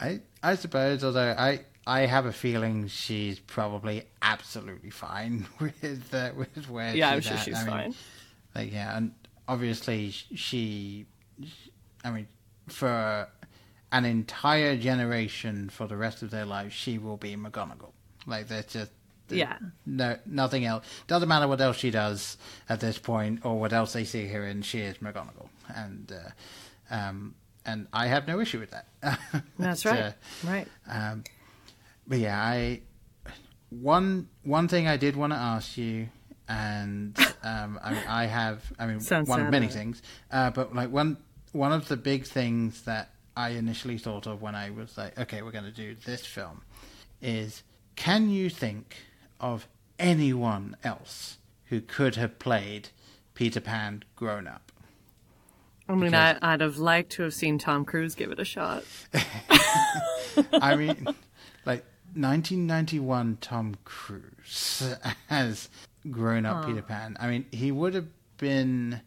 [0.00, 6.30] I, I suppose, although I, I have a feeling she's probably absolutely fine with uh,
[6.36, 6.94] with where.
[6.94, 7.44] Yeah, I'm sure at.
[7.44, 7.94] she's I fine.
[8.54, 9.12] Like yeah, and
[9.48, 11.06] obviously she,
[12.04, 12.28] I mean,
[12.68, 13.28] for
[13.92, 17.92] an entire generation for the rest of their lives, she will be McGonagall.
[18.26, 18.90] Like there's just
[19.28, 20.84] yeah, no nothing else.
[21.06, 22.36] Doesn't matter what else she does
[22.68, 24.62] at this point or what else they see her in.
[24.62, 28.86] She is McGonagall, and uh, um, and I have no issue with that.
[29.58, 29.98] That's right.
[29.98, 30.12] Uh,
[30.44, 30.68] right.
[30.88, 31.24] Um,
[32.10, 32.80] but yeah, I
[33.70, 36.08] one one thing I did want to ask you,
[36.48, 39.72] and um, I, I, have, I mean, Sounds one of many right?
[39.72, 41.16] things, uh, but like one
[41.52, 45.40] one of the big things that I initially thought of when I was like, okay,
[45.42, 46.62] we're going to do this film,
[47.22, 47.62] is
[47.94, 48.96] can you think
[49.38, 49.68] of
[49.98, 52.88] anyone else who could have played
[53.34, 54.72] Peter Pan grown up?
[55.88, 56.38] I mean, because...
[56.42, 58.82] I, would have liked to have seen Tom Cruise give it a shot.
[60.52, 61.06] I mean,
[61.64, 64.96] like 1991 Tom Cruise
[65.30, 65.68] as
[66.10, 67.16] grown up Peter Pan.
[67.20, 69.00] I mean, he would have been.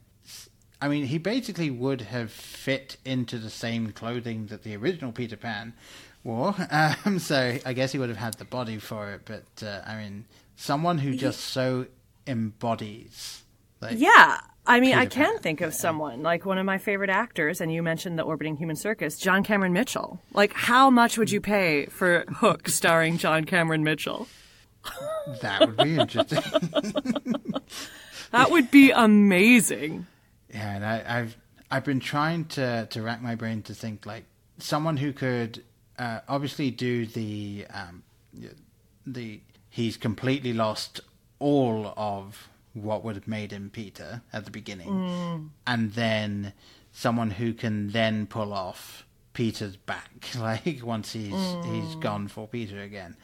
[0.81, 5.37] I mean, he basically would have fit into the same clothing that the original Peter
[5.37, 5.73] Pan
[6.23, 6.55] wore.
[7.05, 9.21] Um, so I guess he would have had the body for it.
[9.25, 11.87] But uh, I mean, someone who just so
[12.27, 13.43] embodies.
[13.91, 15.39] Yeah, I mean, Peter I can Pan.
[15.39, 18.75] think of someone like one of my favorite actors, and you mentioned the Orbiting Human
[18.75, 20.21] Circus, John Cameron Mitchell.
[20.33, 24.27] Like, how much would you pay for Hook starring John Cameron Mitchell?
[25.41, 26.41] That would be interesting.
[28.31, 30.07] that would be amazing.
[30.49, 31.37] Yeah, and I, have
[31.71, 34.25] I've been trying to to rack my brain to think like
[34.59, 35.63] someone who could
[35.97, 38.03] uh, obviously do the um,
[39.05, 41.01] the he's completely lost
[41.39, 45.49] all of what would have made him Peter at the beginning, mm.
[45.67, 46.53] and then
[46.91, 51.65] someone who can then pull off Peter's back, like once he's mm.
[51.65, 53.15] he's gone for Peter again,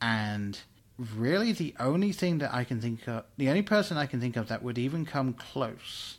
[0.00, 0.60] and
[0.98, 4.36] really the only thing that I can think of, the only person I can think
[4.36, 6.18] of that would even come close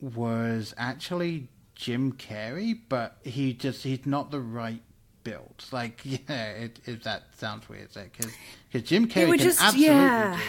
[0.00, 4.82] was actually Jim Carrey, but he just he's not the right
[5.24, 5.64] build.
[5.72, 8.32] Like yeah, it, it that sounds weird, because
[8.72, 10.36] like, Jim Carrey can just, absolutely yeah.
[10.36, 10.42] do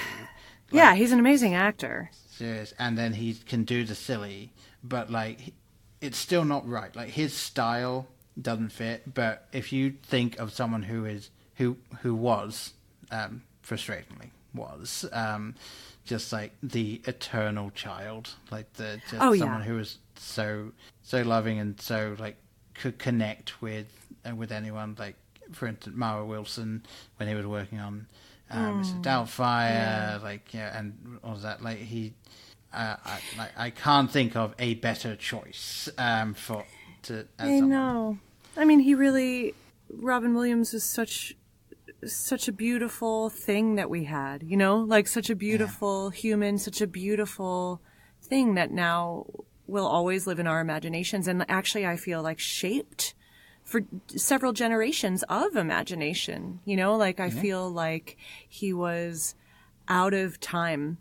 [0.71, 2.11] yeah, he's an amazing actor.
[2.29, 4.51] Serious, and then he can do the silly,
[4.83, 5.53] but like
[6.01, 6.95] it's still not right.
[6.95, 8.07] Like his style
[8.41, 9.13] doesn't fit.
[9.13, 12.73] But if you think of someone who is who who was
[13.11, 15.55] um, frustratingly was um,
[16.05, 19.65] just like the eternal child, like the just oh, someone yeah.
[19.65, 20.71] who was so
[21.03, 22.37] so loving and so like
[22.73, 23.87] could connect with
[24.27, 24.95] uh, with anyone.
[24.97, 25.15] Like
[25.51, 26.85] for instance, Mara Wilson
[27.17, 28.07] when he was working on
[28.51, 29.03] um, mm.
[29.03, 30.19] Doubtfire, yeah.
[30.21, 31.63] like yeah, and all that.
[31.63, 32.13] Like he,
[32.73, 36.65] uh, I, like I can't think of a better choice um, for
[37.03, 37.27] to.
[37.37, 38.17] I know.
[38.57, 39.53] I mean, he really.
[39.91, 41.35] Robin Williams is such
[42.05, 46.19] such a beautiful thing that we had, you know, like such a beautiful yeah.
[46.19, 47.81] human, such a beautiful
[48.21, 49.25] thing that now
[49.67, 51.27] will always live in our imaginations.
[51.27, 53.13] And actually, I feel like shaped
[53.69, 59.35] for several generations of imagination, you know, like I feel like he was
[59.87, 60.97] out of time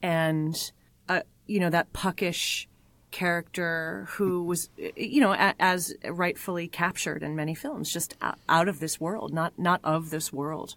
[0.00, 0.72] and,
[1.10, 2.68] uh, you know, that puckish,
[3.10, 8.14] character who was, you know, as rightfully captured in many films, just
[8.48, 10.74] out of this world, not not of this world,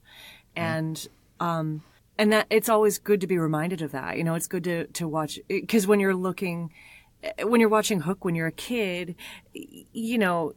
[0.55, 1.07] and
[1.39, 1.83] um,
[2.17, 4.17] and that it's always good to be reminded of that.
[4.17, 6.71] You know, it's good to to watch because when you're looking,
[7.43, 9.15] when you're watching Hook when you're a kid,
[9.53, 10.53] you know,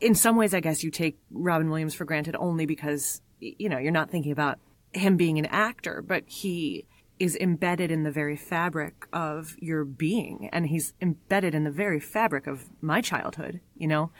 [0.00, 3.78] in some ways, I guess you take Robin Williams for granted only because you know
[3.78, 4.58] you're not thinking about
[4.92, 6.86] him being an actor, but he
[7.18, 11.98] is embedded in the very fabric of your being and he's embedded in the very
[11.98, 14.10] fabric of my childhood you know?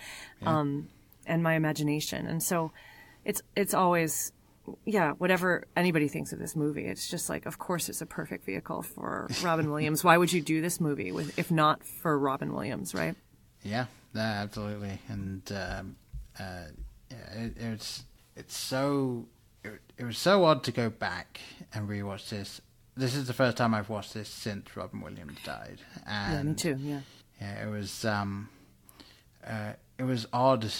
[0.40, 0.61] Yeah.
[0.61, 0.88] um,
[1.27, 2.27] and my imagination.
[2.27, 2.73] And so
[3.25, 4.33] it's it's always
[4.85, 8.45] yeah whatever anybody thinks of this movie it's just like of course it's a perfect
[8.45, 10.03] vehicle for robin williams.
[10.03, 13.14] Why would you do this movie with if not for robin williams right?
[13.62, 13.87] Yeah
[14.22, 15.96] absolutely and um,
[16.38, 16.64] uh,
[17.11, 19.26] yeah, it, it's it's so
[19.64, 21.40] it, it was so odd to go back
[21.72, 22.61] and rewatch this
[22.96, 25.79] this is the first time I've watched this since Robin Williams died.
[26.07, 26.76] And yeah, me too.
[26.81, 27.00] Yeah.
[27.40, 28.48] Yeah, it was um,
[29.46, 30.72] uh, it was odd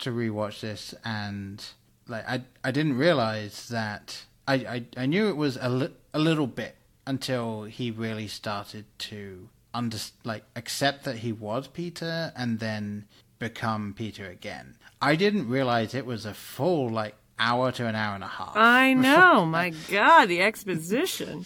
[0.00, 1.64] to rewatch this, and
[2.06, 6.18] like I I didn't realize that I I, I knew it was a li- a
[6.18, 12.58] little bit until he really started to under like accept that he was Peter and
[12.58, 13.04] then
[13.38, 14.76] become Peter again.
[15.02, 18.56] I didn't realize it was a full like hour to an hour and a half.
[18.56, 21.44] I know, my God, the exposition.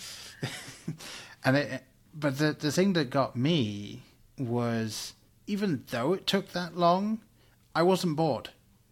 [1.44, 1.82] and it,
[2.14, 4.02] but the the thing that got me
[4.38, 5.14] was
[5.48, 7.20] even though it took that long,
[7.74, 8.50] I wasn't bored.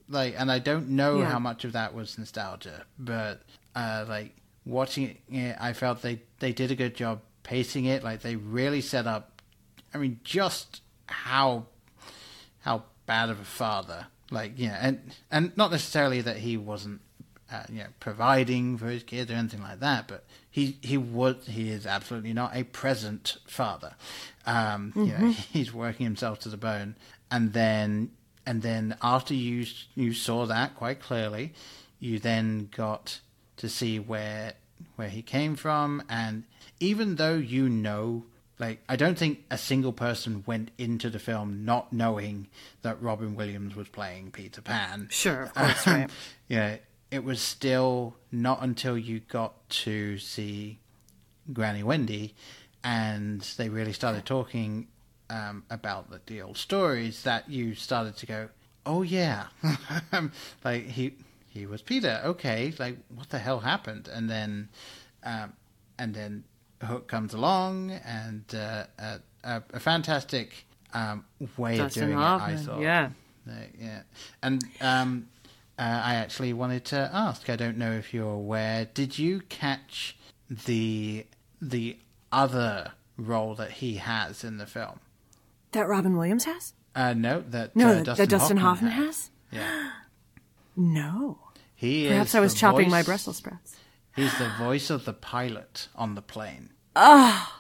[0.09, 1.31] Like, and I don't know yeah.
[1.31, 3.43] how much of that was nostalgia, but
[3.77, 8.05] uh, like watching it, I felt they they did a good job pacing it.
[8.05, 9.43] Like they really set up.
[9.95, 11.67] I mean, just how
[12.61, 17.01] how bad of a father like yeah, and and not necessarily that he wasn't
[17.51, 21.47] uh, you know providing for his kids or anything like that, but he he was
[21.47, 23.95] he is absolutely not a present father.
[24.47, 25.01] Um, mm-hmm.
[25.01, 25.31] You know, mm-hmm.
[25.53, 26.97] he's working himself to the bone,
[27.31, 28.11] and then
[28.45, 31.55] and then after you you saw that quite clearly,
[31.99, 33.21] you then got
[33.57, 34.55] to see where
[34.97, 36.45] where he came from, and
[36.81, 38.25] even though you know
[38.61, 42.49] like, I don't think a single person went into the film not knowing
[42.83, 45.07] that Robin Williams was playing Peter Pan.
[45.13, 46.11] Sure, of course, um, right.
[46.49, 46.77] Yeah,
[47.13, 50.81] it was still not until you got to see
[51.53, 52.35] Granny Wendy
[52.85, 54.89] and they really started talking
[55.31, 58.49] um, about the, the old stories that you started to go,
[58.87, 59.47] oh yeah,
[60.65, 61.15] like he
[61.47, 62.21] he was Peter.
[62.25, 64.09] Okay, like what the hell happened?
[64.09, 64.69] And then,
[65.23, 65.53] um,
[65.99, 66.45] and then
[66.83, 70.65] Hook comes along, and uh, a, a, a, fantastic
[70.95, 71.25] um,
[71.57, 72.61] way Dustin of doing Hoffman, it.
[72.61, 73.11] I thought, yeah,
[73.49, 74.03] uh, yeah,
[74.43, 75.29] and um,
[75.79, 77.51] uh, I actually wanted to ask.
[77.51, 78.87] I don't know if you're aware.
[78.93, 80.17] Did you catch
[80.51, 81.27] the
[81.61, 81.99] the
[82.33, 85.01] other role that he has in the film?
[85.73, 86.75] That Robin Williams has?
[86.95, 89.31] Uh, no, that no, uh, that Dustin, that Dustin Hoffman, Hoffman has.
[89.51, 89.61] has?
[89.61, 89.91] Yeah.
[90.77, 91.39] no.
[91.75, 92.91] He Perhaps I was chopping voice...
[92.91, 93.77] my Brussels sprouts.
[94.19, 96.71] He's the voice of the pilot on the plane.
[96.97, 97.55] Oh.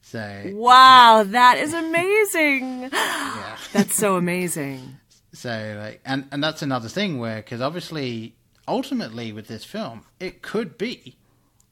[0.00, 2.82] So Wow, that is amazing.
[2.92, 3.58] yeah.
[3.74, 4.96] That's so amazing.
[5.34, 8.36] So like and and that's another thing where cuz obviously
[8.66, 11.16] ultimately with this film it could be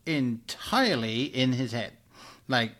[0.05, 1.95] entirely in his head.
[2.47, 2.73] Like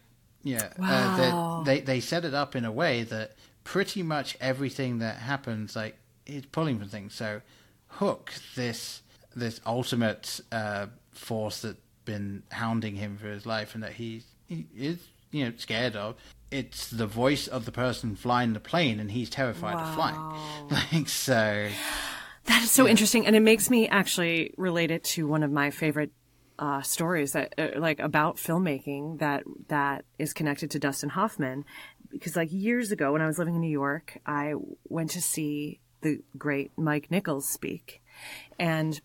[0.43, 1.61] yeah, wow.
[1.61, 3.35] uh, they they set it up in a way that
[3.65, 7.15] pretty much everything that happens like is pulling from things.
[7.15, 7.41] So
[7.89, 9.01] Hook, this
[9.35, 10.87] this ultimate uh,
[11.19, 14.99] force that's been hounding him for his life and that he, he is,
[15.31, 16.17] you know, scared of.
[16.51, 19.89] It's the voice of the person flying the plane, and he's terrified wow.
[19.89, 20.79] of flying.
[20.93, 21.69] Like so.
[22.45, 22.91] That is so yeah.
[22.91, 26.13] interesting, and it makes me actually relate it to one of my favorite
[26.59, 31.65] uh, stories that, uh, like, about filmmaking that that is connected to Dustin Hoffman,
[32.11, 34.55] because like years ago when I was living in New York, I
[34.89, 38.03] went to see the great Mike Nichols speak,
[38.59, 39.01] and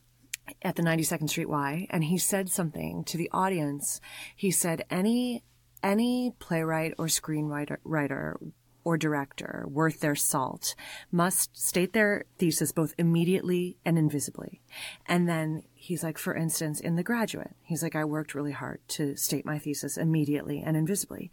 [0.62, 4.02] at the 92nd Street Y, and he said something to the audience.
[4.36, 5.44] He said, any,
[5.84, 8.38] any playwright or screenwriter writer
[8.84, 10.74] or director worth their salt
[11.12, 14.62] must state their thesis both immediately and invisibly.
[15.06, 18.80] And then he's like, for instance, in The Graduate, he's like, I worked really hard
[18.90, 21.30] to state my thesis immediately and invisibly.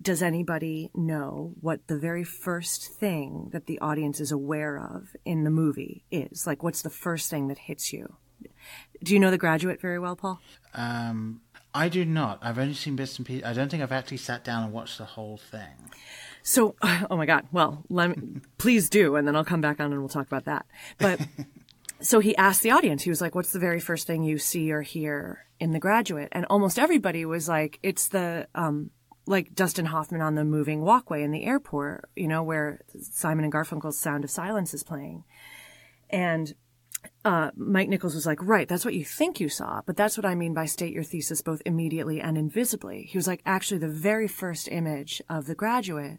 [0.00, 5.44] Does anybody know what the very first thing that the audience is aware of in
[5.44, 6.46] the movie is?
[6.46, 8.16] Like, what's the first thing that hits you?
[9.02, 10.40] Do you know The Graduate very well, Paul?
[10.72, 11.40] Um,
[11.74, 12.38] I do not.
[12.40, 13.44] I've only seen bits and pieces.
[13.44, 15.90] I don't think I've actually sat down and watched the whole thing.
[16.42, 17.46] So, oh my God.
[17.50, 20.44] Well, let me, please do, and then I'll come back on and we'll talk about
[20.44, 20.66] that.
[20.98, 21.20] But
[22.00, 24.70] so he asked the audience, he was like, what's the very first thing you see
[24.70, 26.28] or hear in The Graduate?
[26.32, 28.90] And almost everybody was like, it's the, um,
[29.26, 33.52] like Dustin Hoffman on the moving walkway in the airport, you know, where Simon and
[33.52, 35.24] Garfunkel's Sound of Silence is playing.
[36.10, 36.54] And
[37.24, 40.26] uh, Mike Nichols was like, right, that's what you think you saw, but that's what
[40.26, 43.04] I mean by state your thesis both immediately and invisibly.
[43.04, 46.18] He was like, actually, the very first image of The Graduate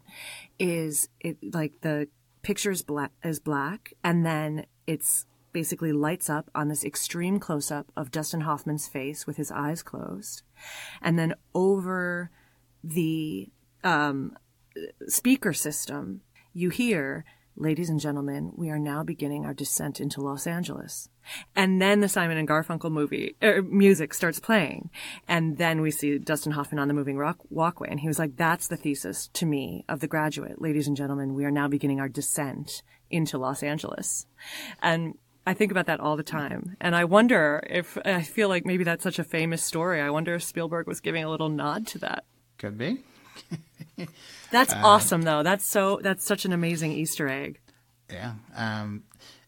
[0.58, 2.08] is it like the
[2.42, 7.70] picture is black, is black, and then it's basically lights up on this extreme close
[7.70, 10.42] up of Dustin Hoffman's face with his eyes closed,
[11.00, 12.30] and then over
[12.84, 13.48] the
[13.82, 14.36] um,
[15.08, 16.20] speaker system,
[16.52, 17.24] you hear
[17.58, 21.08] Ladies and gentlemen, we are now beginning our descent into Los Angeles.
[21.54, 24.90] And then the Simon and Garfunkel movie er, music starts playing,
[25.26, 28.36] and then we see Dustin Hoffman on the moving rock, walkway, and he was like,
[28.36, 31.32] "That's the thesis to me of The Graduate, ladies and gentlemen.
[31.32, 34.26] We are now beginning our descent into Los Angeles."
[34.82, 35.14] And
[35.46, 38.84] I think about that all the time, and I wonder if I feel like maybe
[38.84, 40.02] that's such a famous story.
[40.02, 42.26] I wonder if Spielberg was giving a little nod to that.
[42.58, 43.02] Could be.
[44.50, 45.42] That's uh, awesome, though.
[45.42, 46.00] That's so.
[46.02, 47.58] That's such an amazing Easter egg.
[48.10, 48.34] Yeah.
[48.54, 49.04] Um,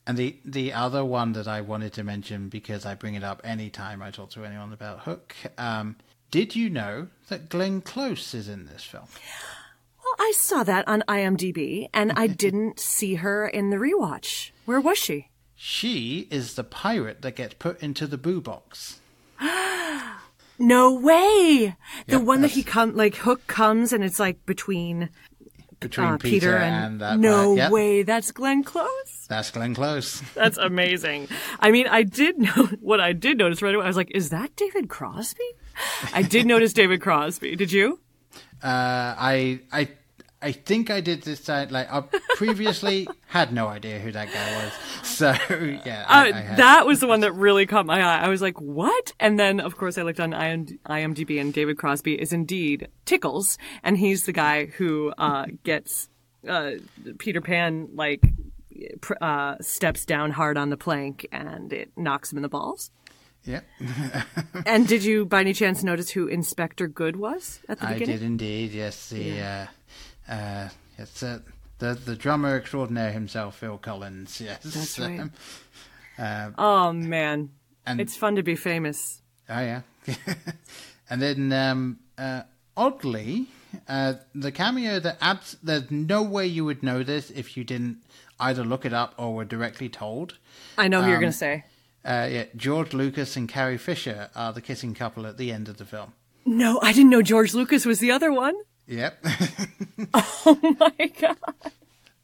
[0.06, 3.40] and the the other one that I wanted to mention because I bring it up
[3.44, 5.34] anytime I talk to anyone about Hook.
[5.56, 5.96] Um,
[6.30, 9.06] did you know that Glenn Close is in this film?
[10.04, 14.50] Well, I saw that on IMDb, and I didn't see her in the rewatch.
[14.64, 15.28] Where was she?
[15.54, 19.00] She is the pirate that gets put into the boo box.
[20.58, 21.76] No way.
[22.06, 25.10] The yep, one that he come like Hook comes and it's like between
[25.80, 27.70] between uh, Peter, Peter, and, and that no yep.
[27.70, 28.02] way.
[28.02, 29.26] That's Glenn Close.
[29.28, 30.20] That's Glenn Close.
[30.34, 31.28] That's amazing.
[31.60, 33.84] I mean, I did know what I did notice right away.
[33.84, 35.44] I was like, is that David Crosby?
[36.12, 37.54] I did notice David Crosby.
[37.56, 38.00] Did you?
[38.62, 39.88] Uh, I I
[40.40, 41.70] I think I did this time.
[41.70, 42.00] Like I
[42.36, 44.72] previously had no idea who that guy was.
[45.06, 45.34] So
[45.84, 48.20] yeah, I, uh, I that was the one that really caught my eye.
[48.20, 52.20] I was like, "What?" And then, of course, I looked on IMDb, and David Crosby
[52.20, 56.08] is indeed Tickles, and he's the guy who uh, gets
[56.46, 56.72] uh,
[57.18, 58.22] Peter Pan like
[59.20, 62.92] uh, steps down hard on the plank, and it knocks him in the balls.
[63.44, 63.60] Yeah.
[64.66, 68.08] and did you, by any chance, notice who Inspector Good was at the beginning?
[68.10, 68.72] I did indeed.
[68.72, 69.20] Yes, the.
[69.20, 69.72] Yeah uh,
[70.28, 71.40] uh, it's uh,
[71.78, 74.40] the the drummer extraordinaire himself, Phil Collins.
[74.44, 75.30] Yes, that's right.
[76.18, 77.50] uh, oh man,
[77.86, 79.22] and it's fun to be famous.
[79.48, 79.82] Oh yeah,
[81.10, 82.42] and then um, uh,
[82.76, 83.46] oddly,
[83.88, 88.02] uh, the cameo that abs- there's no way you would know this if you didn't
[88.40, 90.38] either look it up or were directly told.
[90.76, 91.64] I know who um, you're going to say.
[92.04, 95.76] Uh, yeah, George Lucas and Carrie Fisher are the kissing couple at the end of
[95.76, 96.12] the film.
[96.46, 98.54] No, I didn't know George Lucas was the other one.
[98.88, 99.24] Yep.
[100.14, 101.36] oh my god.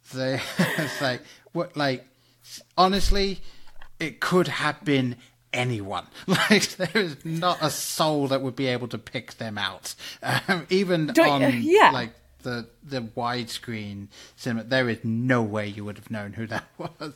[0.04, 1.20] So it's like
[1.52, 2.06] what like
[2.76, 3.40] honestly,
[4.00, 5.16] it could have been
[5.52, 6.06] anyone.
[6.26, 9.94] Like there is not a soul that would be able to pick them out.
[10.22, 11.90] Um, even Don't, on uh, yeah.
[11.90, 12.14] like
[12.44, 17.12] the the widescreen cinema, there is no way you would have known who that was.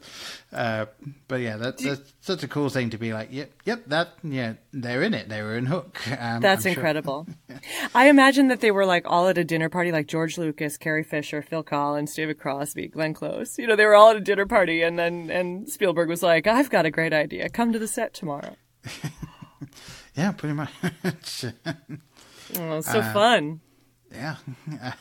[0.53, 0.87] Uh,
[1.29, 3.29] but yeah, that, that's such a cool thing to be like.
[3.31, 5.29] Yep, yep, that yeah, they're in it.
[5.29, 6.01] They were in Hook.
[6.21, 7.27] Um, that's I'm incredible.
[7.49, 7.89] Sure.
[7.95, 11.05] I imagine that they were like all at a dinner party, like George Lucas, Carrie
[11.05, 13.59] Fisher, Phil Collins, David Crosby, Glenn Close.
[13.59, 16.47] You know, they were all at a dinner party, and then and Spielberg was like,
[16.47, 17.49] "I've got a great idea.
[17.51, 18.57] Come to the set tomorrow."
[20.17, 20.71] yeah, pretty much.
[22.57, 23.61] oh, so uh, fun
[24.13, 24.37] yeah,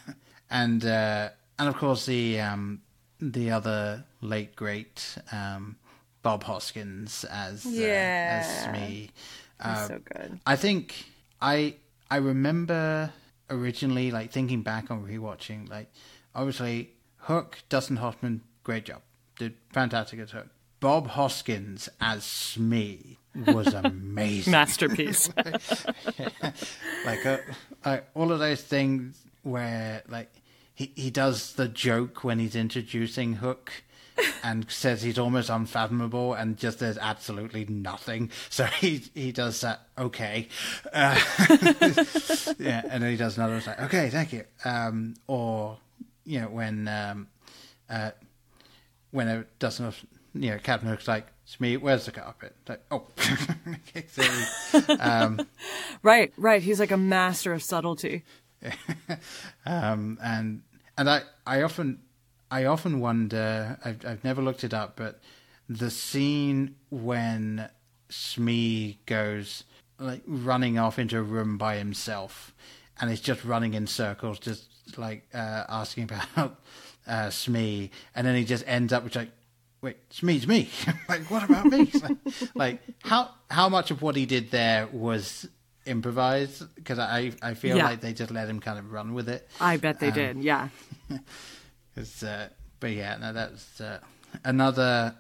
[0.50, 1.30] and uh,
[1.60, 2.82] and of course the um,
[3.20, 5.78] the other late great um,
[6.22, 8.44] Bob Hoskins as yeah.
[8.44, 9.12] uh, as Smee.
[9.60, 10.40] Uh, so good.
[10.46, 11.06] I think
[11.42, 11.76] I
[12.10, 13.12] I remember
[13.50, 15.90] originally like thinking back on rewatching like
[16.36, 19.02] obviously Hook Dustin Hoffman great job
[19.38, 20.48] did fantastic at Hook.
[20.80, 24.52] Bob Hoskins as Smee was amazing.
[24.52, 25.30] Masterpiece.
[27.06, 27.38] like, uh,
[27.86, 30.32] like all of those things where like
[30.74, 33.72] he he does the joke when he's introducing Hook
[34.44, 38.32] and says he's almost unfathomable and just there's absolutely nothing.
[38.50, 39.82] So he he does that.
[39.98, 40.48] Okay,
[40.94, 41.20] uh,
[42.60, 43.62] yeah, and then he does another.
[43.66, 44.46] Like, okay, thank you.
[44.66, 45.78] Um, or
[46.26, 47.28] you know when um,
[47.90, 48.12] uh,
[49.12, 49.96] when it doesn't
[50.40, 52.54] you know, Captain Hook's like, Smee, where's the carpet?
[52.68, 53.08] Like, oh.
[55.00, 55.48] um,
[56.04, 56.62] right, right.
[56.62, 58.26] He's like a master of subtlety.
[59.66, 60.64] um, and
[60.98, 62.00] and I, I often
[62.52, 65.22] I often wonder I've I've never looked it up, but
[65.70, 67.70] the scene when
[68.10, 69.64] Smee goes
[70.00, 72.54] like running off into a room by himself,
[73.00, 74.68] and he's just running in circles, just
[74.98, 76.60] like uh, asking about
[77.08, 79.32] uh, Smee, and then he just ends up with like,
[79.82, 80.70] "Wait, Smee's me.
[81.10, 81.92] like, what about me?"
[82.56, 85.48] like, how how much of what he did there was
[85.86, 86.64] improvised?
[86.76, 87.86] Because I I feel Yeah.
[87.86, 89.48] like they just let him kind of run with it.
[89.60, 90.44] I bet they Um, did.
[90.44, 90.70] Yeah.
[91.98, 92.48] uh,
[92.80, 94.00] but yeah, no, that's uh,
[94.44, 95.16] another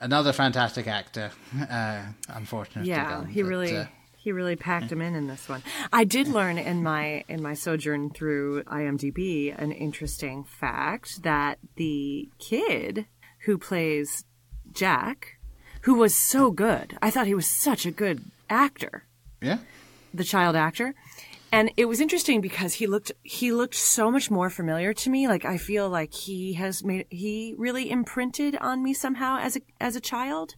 [0.00, 1.30] another fantastic actor.
[1.68, 3.84] Uh, unfortunately, yeah gone, he but, really uh,
[4.16, 7.52] he really packed him in in this one i did learn in my in my
[7.52, 13.04] sojourn through imdb an interesting fact that the kid
[13.44, 14.24] who plays
[14.72, 15.38] jack
[15.84, 16.96] who was so good.
[17.02, 19.04] I thought he was such a good actor.
[19.42, 19.58] Yeah,
[20.14, 20.94] the child actor.
[21.52, 25.28] And it was interesting because he looked he looked so much more familiar to me.
[25.28, 29.60] Like i feel like he has made he really imprinted on me somehow as a
[29.78, 30.54] as a child.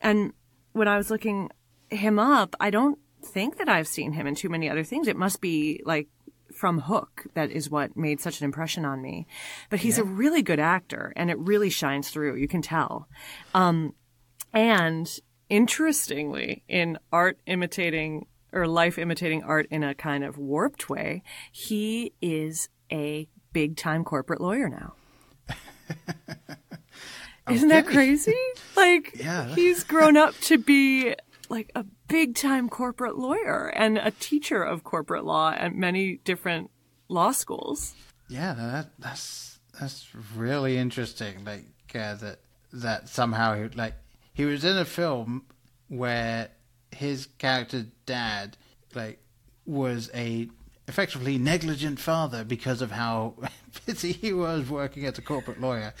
[0.00, 0.32] And
[0.72, 1.50] when i was looking
[1.90, 5.08] him up i don't think that i've seen him in too many other things.
[5.08, 6.08] It must be like
[6.58, 9.26] from hook that is what made such an impression on me
[9.70, 13.08] but he's a really good actor and it really shines through you can tell
[13.54, 13.94] um
[14.52, 21.22] and interestingly, in art imitating or life imitating art in a kind of warped way,
[21.52, 24.94] he is a big time corporate lawyer now.
[27.50, 28.36] Isn't that crazy?
[28.76, 29.54] Like, Yeah.
[29.54, 31.14] he's grown up to be
[31.48, 36.70] like a big time corporate lawyer and a teacher of corporate law at many different
[37.08, 37.94] law schools.
[38.28, 41.44] yeah, that that's that's really interesting.
[41.44, 42.40] Like uh, that
[42.72, 43.94] that somehow he, like
[44.32, 45.44] he was in a film
[45.88, 46.50] where
[46.90, 48.56] his character dad
[48.94, 49.20] like
[49.66, 50.48] was a
[50.86, 53.34] effectively negligent father because of how
[53.86, 55.92] busy he was working as a corporate lawyer.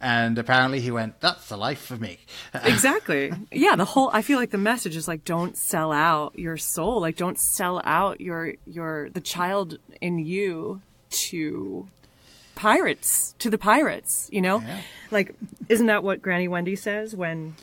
[0.00, 2.18] And apparently he went, that's the life for me.
[2.54, 3.32] exactly.
[3.52, 7.00] Yeah the whole i feel like the message is like don't sell out your soul.
[7.00, 10.80] Like don't sell out your your the child in you
[11.10, 11.88] to
[12.54, 14.62] pirates to the pirates you know?
[15.10, 15.34] Like
[15.68, 17.56] isn't that what granny wendy says when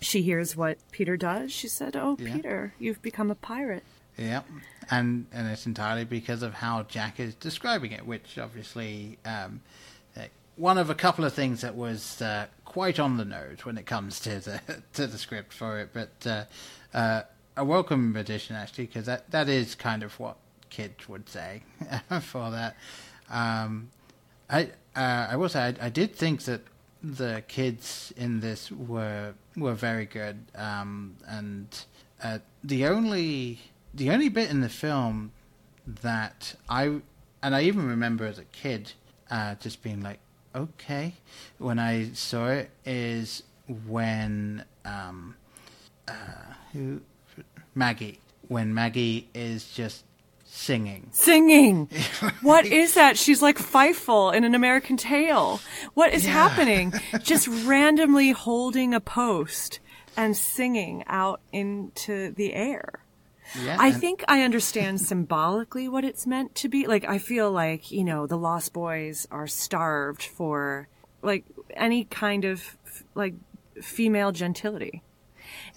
[0.00, 1.52] she hears what peter does?
[1.52, 3.84] She said oh peter you've become a pirate.
[4.18, 4.42] Yeah,
[4.90, 9.62] and and it's entirely because of how Jack is describing it, which obviously um,
[10.56, 13.86] one of a couple of things that was uh, quite on the nose when it
[13.86, 14.60] comes to the
[14.94, 16.44] to the script for it, but uh,
[16.96, 17.22] uh,
[17.56, 20.36] a welcome addition actually because that that is kind of what
[20.70, 21.62] kids would say
[22.20, 22.76] for that.
[23.30, 23.90] Um,
[24.50, 24.64] I
[24.96, 26.62] uh, I will say I, I did think that
[27.02, 31.84] the kids in this were were very good, um, and
[32.22, 33.60] uh, the only
[33.94, 35.32] the only bit in the film
[35.86, 37.00] that I
[37.42, 38.92] and I even remember as a kid
[39.30, 40.20] uh, just being like,
[40.54, 41.14] okay,
[41.58, 43.42] when I saw it is
[43.86, 45.36] when um,
[46.08, 46.12] uh,
[46.72, 47.00] who
[47.74, 50.04] Maggie when Maggie is just
[50.44, 51.08] singing.
[51.12, 51.88] singing.
[52.42, 53.16] What is that?
[53.16, 55.60] She's like Fievel in an American Tail.
[55.94, 56.92] What is happening?
[57.22, 59.78] Just randomly holding a post
[60.16, 63.01] and singing out into the air
[63.60, 66.86] Yeah, I think I understand symbolically what it's meant to be.
[66.86, 70.88] Like, I feel like, you know, the Lost Boys are starved for,
[71.22, 71.44] like,
[71.74, 72.76] any kind of,
[73.14, 73.34] like,
[73.80, 75.02] female gentility.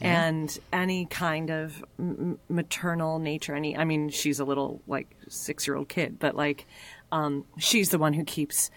[0.02, 3.56] And any kind of m- maternal nature.
[3.56, 6.66] Any, I mean, she's a little, like, six year old kid, but, like,
[7.12, 8.72] um, she's the one who keeps,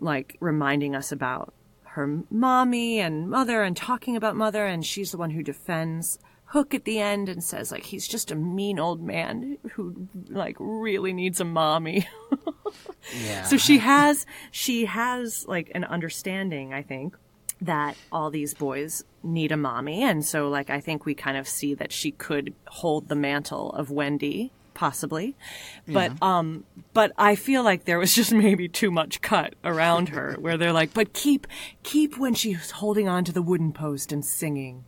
[0.00, 1.52] like, reminding us about
[1.84, 4.66] her mommy and mother and talking about mother.
[4.66, 6.18] And she's the one who defends
[6.54, 10.56] Hook at the end and says like he's just a mean old man who like
[10.60, 12.06] really needs a mommy.
[13.26, 13.42] yeah.
[13.42, 17.16] so she has she has like an understanding, I think,
[17.60, 21.48] that all these boys need a mommy and so like I think we kind of
[21.48, 25.34] see that she could hold the mantle of Wendy possibly.
[25.88, 30.36] But um but I feel like there was just maybe too much cut around her
[30.38, 31.48] where they're like but keep
[31.82, 34.84] keep when she's holding on to the wooden post and singing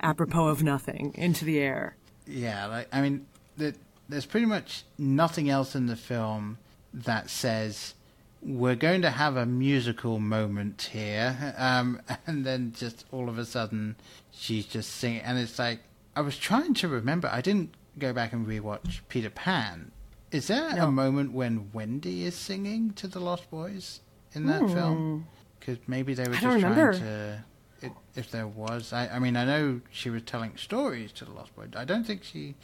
[0.00, 1.96] apropos of nothing into the air.
[2.26, 3.26] Yeah, like I mean,
[3.56, 3.74] the,
[4.08, 6.58] there's pretty much nothing else in the film
[6.92, 7.94] that says
[8.42, 13.44] we're going to have a musical moment here, um, and then just all of a
[13.44, 13.96] sudden
[14.30, 15.80] she's just singing, and it's like
[16.16, 17.28] I was trying to remember.
[17.32, 19.90] I didn't go back and rewatch Peter Pan.
[20.30, 24.00] Is there a moment when Wendy is singing to the Lost Boys
[24.32, 25.26] in that film?
[25.60, 26.46] Because maybe they were Hmm.
[26.46, 27.44] I just trying to.
[27.86, 31.32] It, if there was, I, I mean, I know she was telling stories to the
[31.32, 31.68] Lost Boys.
[31.76, 32.54] I don't think she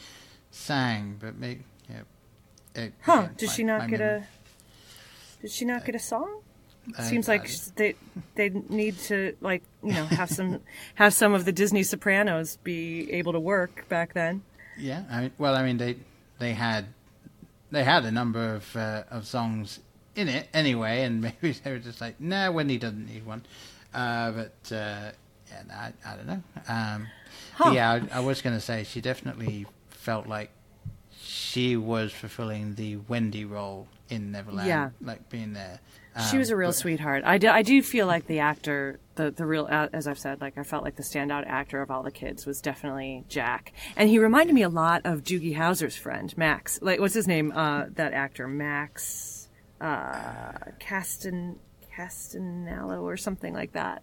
[0.50, 1.64] sang, but maybe.
[1.88, 2.02] Yeah.
[2.74, 5.98] It, Huh, again, did my- she not get memory- a Did she not get a
[5.98, 6.40] song?
[6.98, 7.94] It seems like they
[8.34, 10.60] they need to like you know have some
[10.94, 14.42] have some of the Disney Sopranos be able to work back then.
[14.78, 15.96] Yeah, I mean, well, I mean they
[16.38, 16.86] they had
[17.70, 19.80] they had a number of uh, of songs
[20.16, 23.44] in it anyway, and maybe they were just like, nah, Wendy doesn't need one.
[23.94, 25.10] Uh, but uh,
[25.50, 26.42] yeah, I, I don't know.
[26.68, 27.06] Um,
[27.54, 27.72] Huh.
[27.72, 30.50] Yeah, I, I was going to say she definitely felt like
[31.20, 34.90] she was fulfilling the Wendy role in Neverland, Yeah.
[35.02, 35.80] like being there.
[36.30, 37.22] she was a Um, real but- sweetheart.
[37.26, 40.40] I do, I do feel like the actor, the the real, uh, as I've said,
[40.40, 44.08] like I felt like the standout actor of all the kids was definitely Jack, and
[44.08, 46.78] he reminded me a lot of Doogie Howser's friend Max.
[46.82, 47.52] Like, what's his name?
[47.52, 49.48] Uh, that actor Max
[49.80, 51.58] uh, Castan
[51.96, 54.02] Castanello or something like that.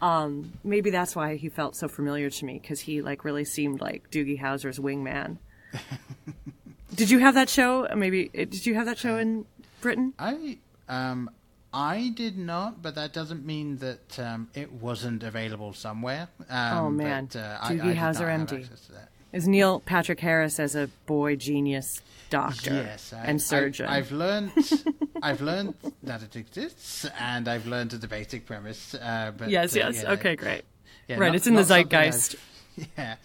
[0.00, 3.80] Um, maybe that's why he felt so familiar to me because he like really seemed
[3.80, 5.38] like Doogie Howser's wingman.
[6.94, 7.88] did you have that show?
[7.94, 9.46] Maybe did you have that show in
[9.80, 10.12] Britain?
[10.18, 10.58] I
[10.88, 11.30] um
[11.72, 16.28] I did not, but that doesn't mean that um, it wasn't available somewhere.
[16.48, 17.26] Um, Oh, man.
[17.26, 18.60] but, uh, Doogie I did Howser MD.
[18.62, 19.08] access to that.
[19.32, 22.00] Is Neil Patrick Harris as a boy genius
[22.30, 23.86] doctor Yes, I, and surgeon?
[23.88, 24.52] I, have learned,
[25.22, 28.94] I've learned that it exists, and I've learned the basic premise.
[28.94, 30.02] Uh, but yes, uh, yes.
[30.02, 30.64] yeah, okay, great.
[31.08, 32.36] yeah, right, not- it's in the not something I've- zeitgeist.
[32.98, 33.16] Yeah,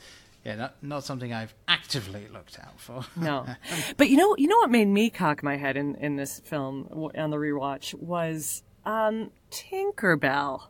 [0.46, 3.04] yeah, not not something I've actively looked out for.
[3.16, 3.46] No,
[3.98, 6.88] but you know, you know what made me cock my head in in this film
[6.92, 10.62] on the rewatch was um, Tinkerbell.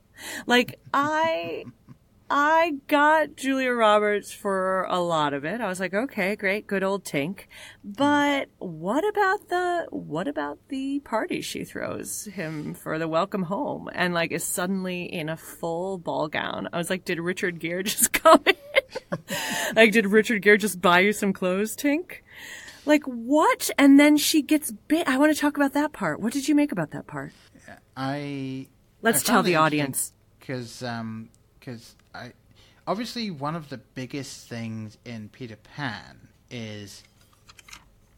[0.47, 1.65] Like I.
[2.33, 5.59] I got Julia Roberts for a lot of it.
[5.59, 7.41] I was like, okay, great, good old Tink.
[7.83, 13.89] But what about the what about the party she throws him for the welcome home
[13.93, 16.69] and like is suddenly in a full ball gown?
[16.71, 18.55] I was like, did Richard Gere just come in?
[19.75, 22.19] like, did Richard Gere just buy you some clothes, Tink?
[22.85, 23.69] Like what?
[23.77, 25.05] And then she gets bit.
[25.05, 26.21] I want to talk about that part.
[26.21, 27.33] What did you make about that part?
[27.97, 28.67] I
[29.01, 30.13] Let's tell the audience.
[30.39, 31.27] because um,
[31.59, 32.00] cause I
[32.87, 37.03] obviously one of the biggest things in Peter Pan is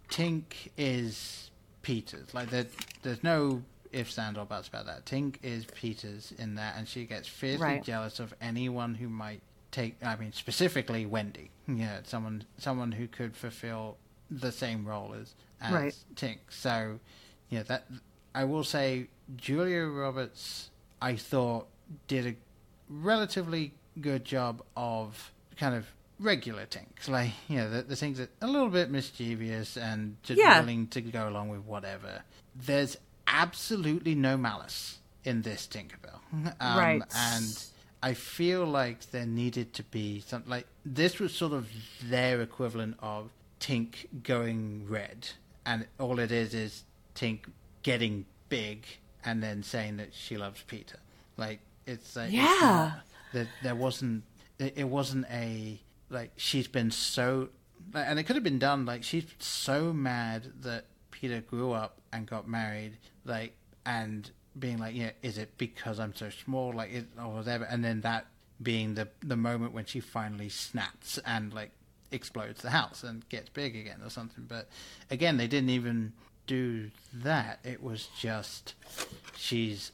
[0.10, 0.44] Tink
[0.78, 1.50] is
[1.82, 2.34] Peter's.
[2.34, 2.66] Like there,
[3.02, 5.06] there's no ifs and or buts about that.
[5.06, 7.84] Tink is Peter's in that, and she gets fiercely Right.
[7.84, 9.42] jealous of anyone who might
[9.72, 9.96] take.
[10.04, 11.50] I mean, specifically Wendy.
[11.68, 13.98] Yeah, someone someone who could fulfill
[14.30, 15.96] the same role as as Right.
[16.16, 16.38] Tink.
[16.50, 17.00] So,
[17.50, 17.88] yeah, that
[18.36, 20.70] I will say Julia Roberts.
[21.02, 21.68] I thought
[22.08, 22.36] did a
[22.90, 25.86] relatively good job of kind of
[26.20, 30.18] regular Tinks, like you know the, the things that are a little bit mischievous and
[30.24, 30.60] just Yeah.
[30.60, 32.22] willing to go along with whatever.
[32.56, 36.20] There's absolutely no malice in this Tinkerbell,
[36.60, 37.02] um, Right.
[37.16, 37.66] And
[38.02, 41.68] I feel like there needed to be something like this was sort of
[42.04, 45.30] their equivalent of Tink going red,
[45.66, 46.84] and all it is is
[47.16, 47.40] Tink
[47.82, 48.86] getting big
[49.26, 50.98] and then saying that she loves Peter.
[51.38, 52.58] Like it's like it's Yeah.
[52.62, 53.02] not-
[53.34, 54.24] there, there wasn't
[54.60, 55.80] it, it wasn't a
[56.10, 57.50] like she's been so
[57.94, 62.26] and it could have been done like she's so mad that Peter grew up and
[62.26, 63.56] got married like
[63.86, 66.72] and being like yeah is it because I'm so small?
[66.72, 68.28] Like it or whatever and then that
[68.62, 71.72] being the the moment when she finally snaps and like
[72.12, 74.46] explodes the house and gets big again or something.
[74.48, 74.70] But
[75.10, 76.14] again they didn't even
[76.46, 77.60] do that.
[77.64, 78.76] It was just
[79.36, 79.92] she's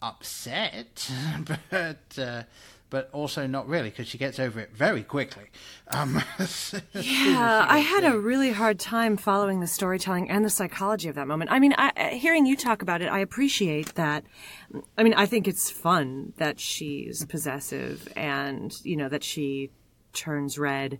[0.00, 1.10] upset
[1.70, 2.42] but uh,
[2.90, 5.44] but also not really because she gets over it very quickly
[5.88, 10.30] um as soon as she Yeah, I had a really hard time following the storytelling
[10.30, 11.50] and the psychology of that moment.
[11.50, 14.24] I mean, I, I- hearing you talk about it, I appreciate that.
[14.96, 19.70] I mean, I think it's fun that she's possessive and, you know, that she
[20.12, 20.98] turns red.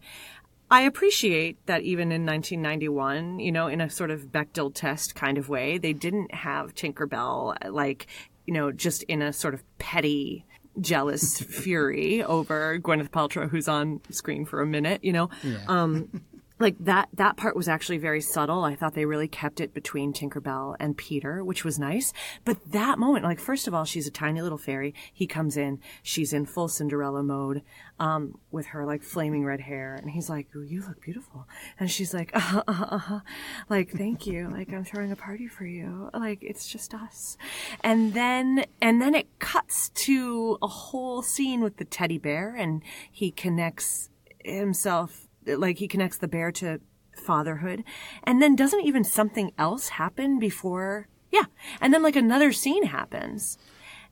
[0.71, 5.39] I appreciate that even in 1991, you know, in a sort of Bechdel test kind
[5.39, 8.07] of way, they didn't have Tinkerbell like,
[8.47, 10.45] you know, just in a sort of petty,
[10.81, 15.31] jealous fury over Gwyneth Paltrow, who's on screen for a minute, you know.
[15.67, 16.23] Um,
[16.59, 18.65] like that that part was actually very subtle.
[18.65, 22.13] I thought they really kept it between Tinkerbell and Peter, which was nice.
[22.45, 24.95] But that moment, like first of all, she's a tiny little fairy.
[25.13, 27.63] He comes in, she's in full Cinderella mode,
[28.01, 31.47] um, with her like flaming red hair, and he's like, "Ooh, "You look beautiful,"
[31.79, 33.21] and she's like, uh, uh, uh, uh,
[33.69, 34.49] "Like, thank you.
[34.49, 36.11] Like, I'm throwing a party for you.
[36.13, 37.37] Like, it's just us."
[37.83, 42.83] And then and then it cuts to a whole scene with the teddy bear, and
[43.11, 44.11] he connects
[44.45, 46.81] himself like he connects the bear to
[47.17, 47.85] fatherhood.
[48.25, 51.09] And then doesn't even something else happen before?
[51.31, 51.45] Yeah.
[51.81, 53.59] And then like another scene happens.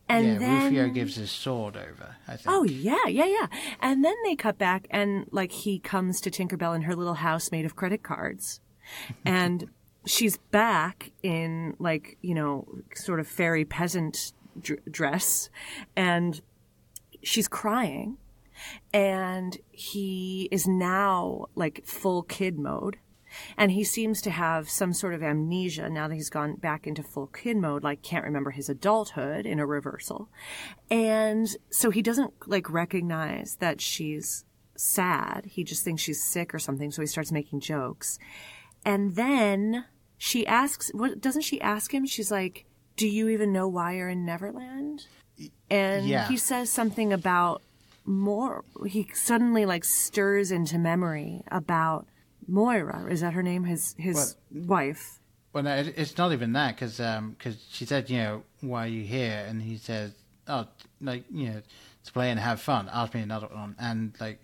[0.08, 2.46] And yeah then Rufio gives his sword over I think.
[2.46, 3.46] Oh yeah, yeah, yeah.
[3.80, 7.50] And then they cut back and like he comes to Tinkerbell in her little house
[7.50, 8.60] made of credit cards.
[9.24, 9.68] and
[10.06, 15.50] she's back in like, you know, sort of fairy peasant dr- dress,
[15.96, 16.40] and
[17.22, 18.16] she's crying,
[18.92, 22.98] and he is now like full kid mode.
[23.58, 27.02] And he seems to have some sort of amnesia now that he's gone back into
[27.02, 30.28] full kid mode, like can't remember his adulthood in a reversal.
[30.90, 34.44] And so he doesn't like recognize that she's
[34.76, 35.46] sad.
[35.50, 36.90] He just thinks she's sick or something.
[36.90, 38.18] So he starts making jokes.
[38.84, 39.84] And then
[40.16, 42.06] she asks, what doesn't she ask him?
[42.06, 42.64] She's like,
[42.96, 45.06] do you even know why you're in Neverland?
[45.68, 46.28] And Yeah.
[46.28, 47.60] he says something about
[48.06, 48.64] more.
[48.86, 52.06] He suddenly like stirs into memory about
[52.46, 53.06] Moira.
[53.10, 53.64] Is that her name?
[53.64, 55.20] His his wife.
[55.52, 57.36] Well, no, it, it's not even that because um,
[57.70, 59.44] she said, you know, why are you here?
[59.48, 60.12] And he says,
[60.48, 60.66] oh,
[61.00, 61.62] like you know,
[62.04, 62.90] to play and have fun.
[62.92, 64.40] Ask me another one, and like,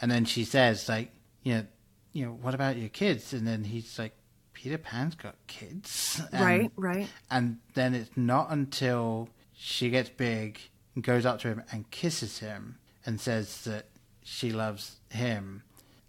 [0.00, 1.66] and then she says, like, you know,
[2.12, 3.32] you know, what about your kids?
[3.32, 4.14] And then he's like,
[4.52, 7.08] Peter Pan's got kids, and, right, right.
[7.30, 10.60] And then it's not until she gets big
[10.94, 13.86] and goes up to him and kisses him and says that
[14.22, 15.62] she loves him,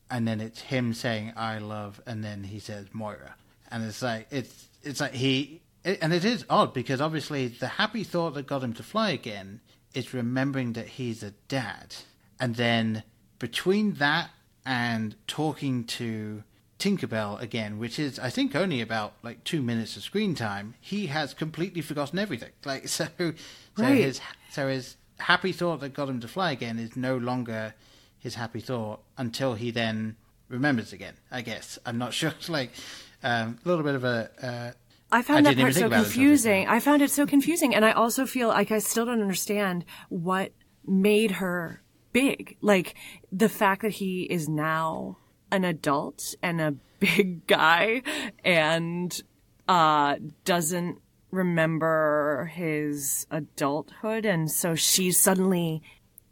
[0.09, 3.35] and then it's him saying I love, and then he says Moira,
[3.71, 7.67] and it's like it's it's like he it, and it is odd because obviously the
[7.67, 9.61] happy thought that got him to fly again
[9.93, 11.95] is remembering that he's a dad,
[12.39, 13.03] and then
[13.39, 14.29] between that
[14.65, 16.43] and talking to
[16.79, 21.07] Tinkerbell again, which is I think only about like two minutes of screen time, he
[21.07, 22.51] has completely forgotten everything.
[22.65, 23.33] Like so, so
[23.77, 23.95] Right.
[23.95, 24.21] his
[24.51, 27.74] so his happy thought that got him to fly again is no longer
[28.20, 30.16] his happy thought until he then
[30.49, 31.16] remembers again.
[31.32, 32.32] I guess I'm not sure.
[32.32, 32.72] It's like
[33.24, 34.30] um, a little bit of a.
[34.41, 34.72] Uh,
[35.11, 36.68] I found I that part so about it until just confusing.
[36.68, 40.51] I found it so confusing, and I also feel like I still don't understand what
[40.86, 42.57] made her big.
[42.61, 42.95] Like
[43.32, 45.18] the fact that he is now
[45.51, 48.01] an adult and a big guy,
[48.43, 49.22] and
[49.68, 50.99] uh, doesn't
[51.36, 55.83] remember his adulthood, and so she's suddenly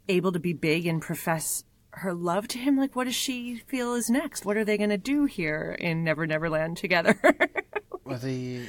[0.08, 2.76] able to be big and profess her love to him.
[2.76, 4.44] Like, what does she feel is next?
[4.44, 7.18] What are they going to do here in Never Never Land together?
[8.04, 8.66] well, the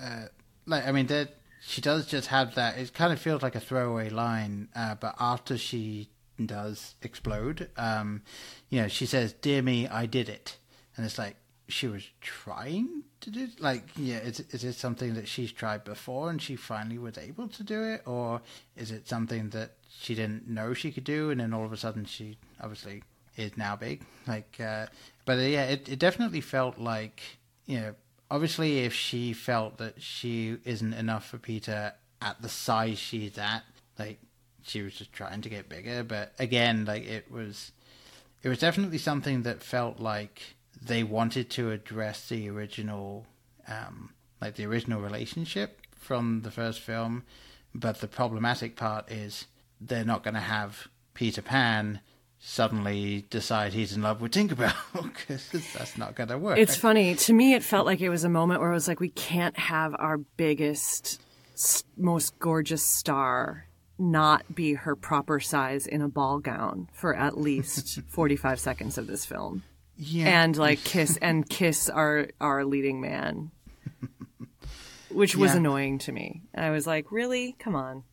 [0.00, 0.26] uh,
[0.66, 2.78] like I mean that she does just have that.
[2.78, 6.10] It kind of feels like a throwaway line, uh, but after she
[6.44, 8.22] does explode, um,
[8.70, 10.56] you know, she says, "Dear me, I did it,"
[10.96, 11.36] and it's like
[11.72, 13.48] she was trying to do.
[13.58, 17.48] Like, yeah, is is it something that she's tried before and she finally was able
[17.48, 18.42] to do it, or
[18.76, 21.76] is it something that she didn't know she could do, and then all of a
[21.76, 23.02] sudden she obviously
[23.36, 24.02] is now big?
[24.26, 24.86] Like, uh,
[25.24, 27.20] but uh, yeah, it it definitely felt like
[27.66, 27.94] you know
[28.30, 31.92] obviously if she felt that she isn't enough for Peter
[32.22, 33.62] at the size she's at,
[33.98, 34.20] like
[34.62, 36.04] she was just trying to get bigger.
[36.04, 37.72] But again, like it was,
[38.42, 43.26] it was definitely something that felt like they wanted to address the original,
[43.68, 47.24] um, like the original relationship from the first film.
[47.74, 49.46] But the problematic part is
[49.80, 52.00] they're not going to have Peter Pan
[52.42, 56.58] suddenly decide he's in love with Tinkerbell because that's not going to work.
[56.58, 57.14] It's funny.
[57.14, 59.58] To me, it felt like it was a moment where it was like, we can't
[59.58, 61.20] have our biggest,
[61.96, 63.66] most gorgeous star
[63.98, 69.06] not be her proper size in a ball gown for at least 45 seconds of
[69.06, 69.62] this film.
[70.02, 70.42] Yeah.
[70.42, 73.50] And like kiss and kiss our our leading man.
[75.10, 75.58] Which was Yeah.
[75.58, 76.42] annoying to me.
[76.54, 77.54] I was like, "Really?
[77.58, 78.04] Come on."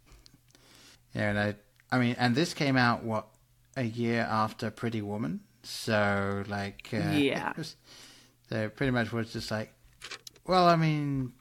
[1.13, 1.55] Yeah, and I,
[1.91, 3.27] I mean, and this came out what
[3.75, 7.53] a year after Pretty Woman, so like, uh, Yeah.
[7.57, 7.75] was-
[8.49, 9.73] so pretty much was just like,
[10.45, 11.33] well, I mean,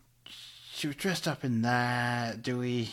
[0.72, 2.42] she was dressed up in that.
[2.42, 2.90] Do we,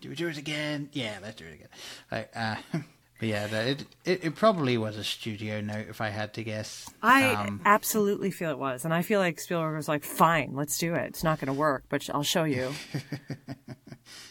[0.00, 0.88] do we do it again?
[0.92, 1.68] Yeah, let's do it again.
[2.10, 2.56] Like, uh,
[3.26, 6.88] yeah, it, it it probably was a studio note if I had to guess.
[7.02, 8.84] I Um, absolutely feel it was.
[8.84, 11.06] And I feel like Spielberg was like, "Fine, let's do it.
[11.06, 12.72] It's not going to work, but I'll show you."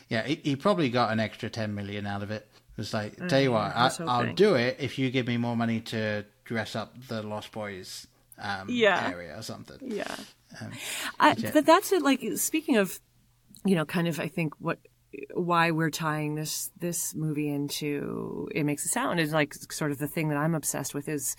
[0.10, 2.48] Yeah, he, he probably got an extra ten million out of it.
[2.54, 5.10] It was like, tell you what, Mm, I was I, I'll do it if you
[5.10, 8.06] give me more money to dress up the Lost Boys
[8.40, 9.10] um, Yeah.
[9.12, 9.78] area or something.
[9.82, 10.16] Yeah.
[10.62, 10.72] Um,
[11.20, 11.52] I, yeah.
[11.54, 12.02] but that's it.
[12.04, 13.00] Like speaking of,
[13.66, 14.78] you know, kind of, I think what
[15.34, 19.98] why we're tying this this movie into it makes a sound is like sort of
[19.98, 21.36] the thing that I'm obsessed with is,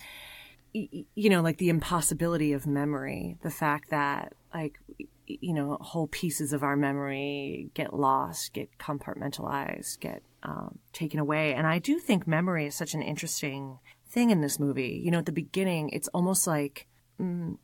[0.73, 3.37] you know, like the impossibility of memory.
[3.41, 4.79] The fact that like
[5.27, 11.53] you know whole pieces of our memory get lost, get compartmentalized, get um, taken away,
[11.53, 15.01] and I do think memory is such an interesting thing in this movie.
[15.03, 16.87] You know, at the beginning, it's almost like.
[17.19, 17.57] mm,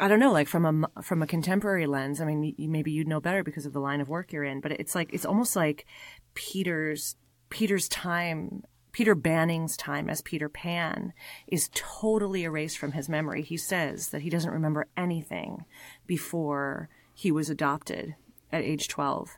[0.00, 2.20] I don't know, like from a from a contemporary lens.
[2.20, 4.72] I mean, maybe you'd know better because of the line of work you're in, but
[4.72, 5.86] it's like it's almost like
[6.34, 7.16] Peter's
[7.50, 11.12] Peter's time, Peter Banning's time as Peter Pan
[11.46, 13.42] is totally erased from his memory.
[13.42, 15.64] He says that he doesn't remember anything
[16.06, 18.14] before he was adopted
[18.52, 19.36] at age 12.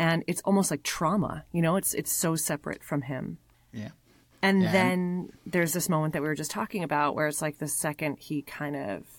[0.00, 1.44] and it's almost like trauma.
[1.52, 3.38] You know, it's it's so separate from him.
[3.72, 3.90] Yeah.
[4.40, 4.72] And Yeah.
[4.72, 8.18] then there's this moment that we were just talking about where it's like the second
[8.20, 9.17] he kind of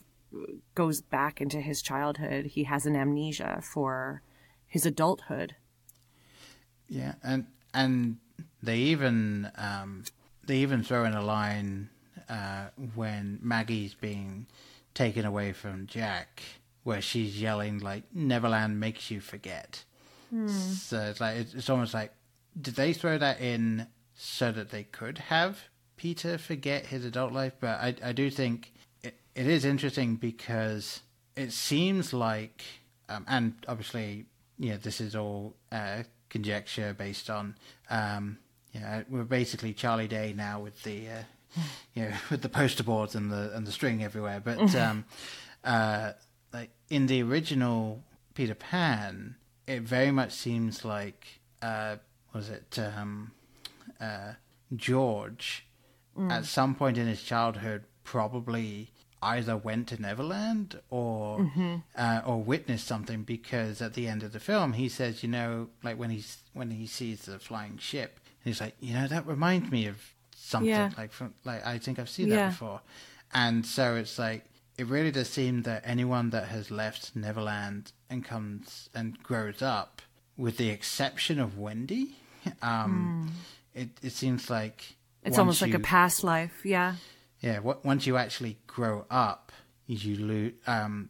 [0.76, 4.22] goes back into his childhood, he has an amnesia for
[4.68, 5.56] his adulthood.
[6.88, 8.18] Yeah, and and
[8.62, 10.04] they even um,
[10.46, 11.90] they even throw in a line
[12.28, 14.48] uh, when Maggie's being
[14.94, 16.42] taken away from Jack,
[16.84, 19.84] where she's yelling like "Neverland makes you forget."
[20.48, 22.14] So it's like it's, it's almost like
[22.60, 27.54] did they throw that in so that they could have Peter forget his adult life?
[27.60, 28.72] But I I do think
[29.40, 31.02] it, is interesting because
[31.36, 32.64] it seems like
[33.08, 34.26] um, and obviously
[34.58, 37.56] you know this is all uh, conjecture based on
[37.90, 38.38] um,
[38.74, 41.62] you know we're basically Charlie Day now with the uh,
[41.94, 44.42] you know with the poster boards and the and the string everywhere.
[44.44, 45.06] But um,
[45.64, 46.14] uh,
[46.54, 49.36] like in the original Peter Pan,
[49.68, 51.98] it very much seems like uh,
[52.34, 53.32] was it um,
[54.02, 54.34] uh,
[54.76, 55.66] George
[56.30, 58.92] at some point in his childhood probably
[59.22, 61.50] either went to Neverland or
[61.96, 65.70] uh, or witnessed something because at the end of the film he says, you know,
[65.84, 69.70] like when he's when he sees the flying ship, he's like, you know, that reminds
[69.72, 69.98] me of
[70.36, 70.92] something Yeah.
[70.98, 72.36] like from like I think I've seen Yeah.
[72.36, 72.82] that before,
[73.34, 74.46] and so it's like
[74.78, 80.02] it really does seem that anyone that has left Neverland and comes and grows up,
[80.38, 82.16] with the exception of Wendy,
[82.62, 83.32] um,
[83.76, 86.96] it it seems like It's almost like a past life, yeah.
[87.42, 89.52] Yeah, once you actually grow up,
[89.88, 90.54] you lose.
[90.68, 91.10] Um,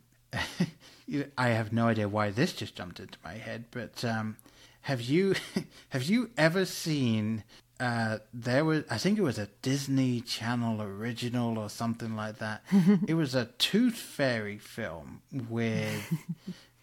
[1.38, 4.38] I have no idea why this just jumped into my head, but um,
[4.82, 5.36] have you
[5.89, 7.43] have you ever seen?
[7.80, 12.61] Uh, there was, I think it was a Disney Channel original or something like that.
[13.07, 16.13] it was a Tooth Fairy film with,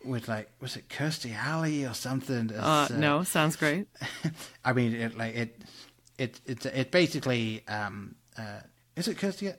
[0.03, 2.51] with like, was it Kirstie Alley or something?
[2.51, 3.88] Uh, uh, no, sounds great.
[4.64, 5.62] I mean, it like it,
[6.16, 7.62] it, it, it basically.
[7.68, 8.61] Um, uh,
[8.97, 9.53] is it Kirsty?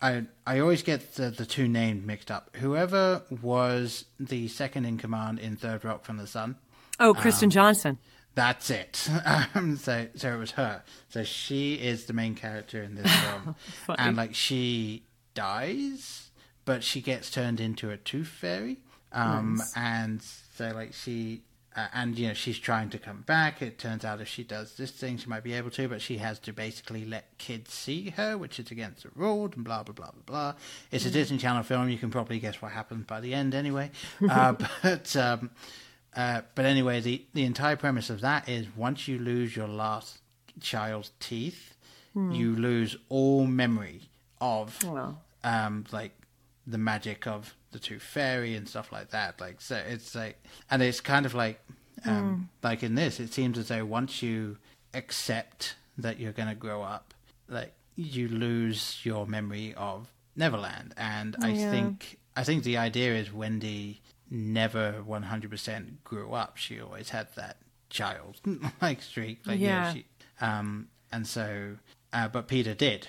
[0.00, 2.54] I I always get the, the two names mixed up.
[2.56, 6.56] Whoever was the second in command in Third Rock from the Sun,
[7.00, 7.98] Oh, Kristen Johnston.
[8.34, 9.08] that's it.
[9.54, 10.82] Um, so so it was her.
[11.08, 13.56] So she is the main character in this film,
[13.98, 16.30] and like she dies,
[16.64, 18.78] but she gets turned into a tooth fairy.
[19.12, 19.72] Um, Nice.
[19.76, 21.42] and so like she.
[21.76, 23.60] Uh, and you know she's trying to come back.
[23.60, 26.18] It turns out if she does this thing, she might be able to, but she
[26.18, 29.92] has to basically let kids see her, which is against the rules, and blah blah
[29.92, 30.54] blah blah blah.
[30.92, 31.88] It's a Disney Channel film.
[31.88, 33.90] You can probably guess what happens by the end, anyway.
[34.28, 34.52] Uh,
[34.82, 35.50] but um,
[36.14, 40.18] uh, but anyway, the the entire premise of that is once you lose your last
[40.60, 41.74] child's teeth,
[42.14, 44.02] you lose all memory
[44.40, 44.78] of
[45.42, 46.12] um, like
[46.66, 49.38] the magic of the tooth fairy and stuff like that.
[49.40, 51.60] Like so, it's like, and it's kind of like,
[52.06, 54.56] um, like in this, it seems as though once you
[54.94, 57.12] accept that you're going to grow up,
[57.48, 60.94] like you lose your memory of Neverland.
[60.96, 61.70] And I Yeah.
[61.70, 64.00] think, I think the idea is Wendy
[64.30, 66.56] never 100% grew up.
[66.56, 67.58] She always had that
[67.90, 68.40] child
[68.82, 69.46] like streak.
[69.46, 69.68] Like, Yeah.
[69.86, 69.92] yeah.
[69.92, 70.06] she,
[70.40, 71.76] um, and so,
[72.12, 73.08] uh, but Peter did.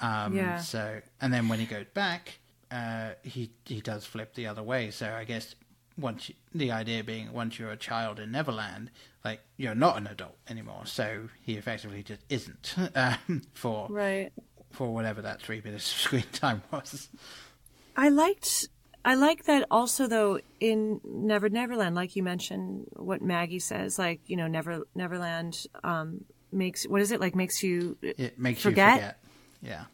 [0.00, 0.58] Um, Yeah.
[0.58, 2.38] So, and then when he goes back,
[2.76, 4.90] uh, he he does flip the other way.
[4.90, 5.54] So I guess
[5.98, 8.90] once you, the idea being once you're a child in Neverland,
[9.24, 10.82] like you're not an adult anymore.
[10.84, 14.30] So he effectively just isn't um, for Right.
[14.70, 17.08] for whatever that three minutes of screen time was.
[17.96, 18.68] I liked
[19.04, 24.20] I like that also though in Never Neverland, like you mentioned what Maggie says, like,
[24.26, 28.94] you know, Never Neverland um makes what is it like makes you It makes Forget?
[28.96, 29.18] you forget.
[29.62, 29.84] Yeah.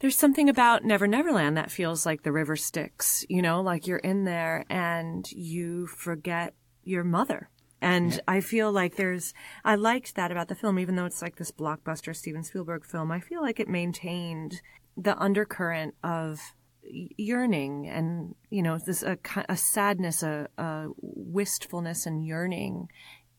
[0.00, 3.98] There's something about Never Neverland that feels like the river Styx, you know, like you're
[3.98, 7.50] in there and you forget your mother.
[7.82, 9.32] And I feel like there's,
[9.64, 13.10] I liked that about the film, even though it's like this blockbuster Steven Spielberg film.
[13.10, 14.60] I feel like it maintained
[14.96, 16.40] the undercurrent of
[16.82, 22.88] yearning and, you know, this, a, a sadness, a, a wistfulness and yearning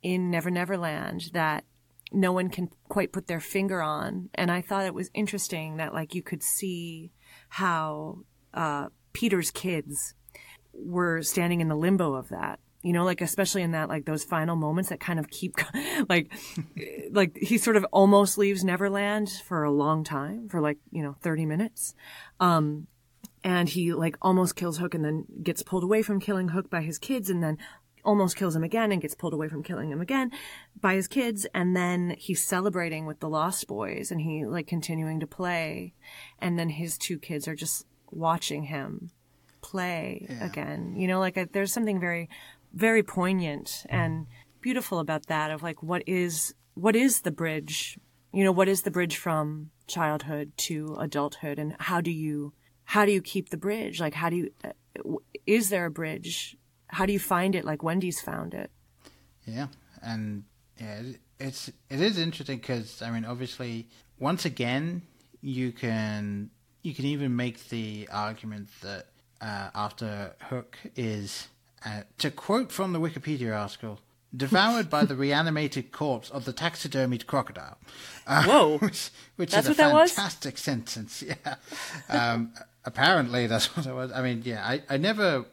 [0.01, 1.63] in Never Neverland that
[2.11, 4.29] no one can quite put their finger on.
[4.35, 7.11] And I thought it was interesting that like you could see
[7.49, 8.19] how
[8.53, 10.13] uh, Peter's kids
[10.73, 12.59] were standing in the limbo of that.
[12.83, 15.55] You know, like especially in that like those final moments that kind of keep
[16.09, 16.31] like
[17.11, 21.15] like he sort of almost leaves Neverland for a long time for like, you know,
[21.21, 21.93] 30 minutes.
[22.39, 22.87] Um
[23.43, 26.81] and he like almost kills Hook and then gets pulled away from killing Hook by
[26.81, 27.57] his kids and then
[28.03, 30.31] almost kills him again and gets pulled away from killing him again
[30.79, 35.19] by his kids and then he's celebrating with the Lost Boys and he like continuing
[35.19, 35.93] to play
[36.39, 39.11] and then his two kids are just watching him
[39.61, 40.95] play again.
[40.95, 42.29] You know, like uh, there's something very
[42.73, 44.27] very poignant and
[44.61, 47.99] beautiful about that of like what is what is the bridge?
[48.33, 52.53] You know, what is the bridge from childhood to adulthood, and how do you
[52.85, 53.99] how do you keep the bridge?
[53.99, 54.71] Like, how do you uh,
[55.45, 56.57] is there a bridge?
[56.91, 57.65] How do you find it?
[57.65, 58.69] Like Wendy's found it.
[59.45, 59.67] Yeah,
[60.03, 60.43] and
[60.79, 61.01] yeah,
[61.39, 63.87] it's it is interesting because I mean, obviously,
[64.19, 65.01] once again,
[65.41, 66.51] you can
[66.83, 69.07] you can even make the argument that
[69.41, 71.47] uh, after Hook is,
[71.85, 73.99] uh, to quote from the Wikipedia article,
[74.35, 77.77] devoured by the reanimated corpse of the taxidermied crocodile.
[78.27, 81.23] Uh, Whoa, which, which that's is a fantastic sentence.
[81.43, 81.55] Yeah,
[82.09, 82.53] um,
[82.85, 84.11] apparently that's what it was.
[84.11, 85.45] I mean, yeah, I, I never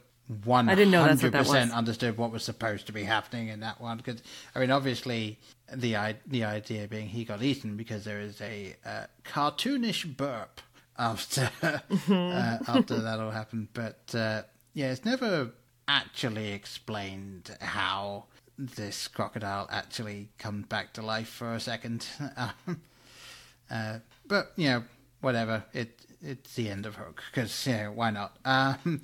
[0.45, 4.23] one hundred percent understood what was supposed to be happening in that one because
[4.55, 5.39] I mean, obviously
[5.75, 10.61] the the idea being he got eaten because there is a uh, cartoonish burp
[10.99, 13.69] after uh, after that all happened.
[13.73, 14.43] But uh,
[14.75, 15.51] yeah, it's never
[15.87, 18.25] actually explained how
[18.59, 22.07] this crocodile actually comes back to life for a second.
[22.37, 22.83] Um,
[23.71, 24.85] uh, but you know,
[25.21, 25.65] whatever.
[25.75, 28.37] It it's the end of Hook because why not?
[28.45, 29.03] Um,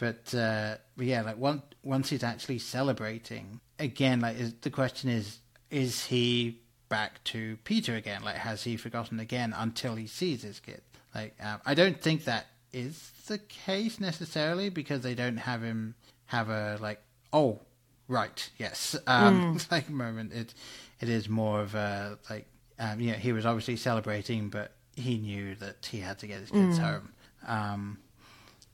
[0.00, 5.40] but, uh, yeah, like once once he's actually celebrating again, like is, the question is,
[5.70, 8.22] is he back to Peter again?
[8.22, 10.80] Like, has he forgotten again until he sees his kid?
[11.14, 15.94] Like, um, I don't think that is the case necessarily because they don't have him
[16.24, 17.60] have a like, oh,
[18.08, 19.70] right, yes, um, mm.
[19.70, 20.32] like moment.
[20.32, 20.54] It
[20.98, 22.46] it is more of a like,
[22.78, 26.50] um, yeah, he was obviously celebrating, but he knew that he had to get his
[26.50, 26.82] kids mm.
[26.82, 27.12] home.
[27.46, 27.98] Um,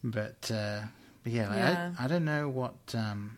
[0.04, 0.82] but uh,
[1.26, 1.90] but yeah, like, yeah.
[1.98, 3.36] I, I don't know what um,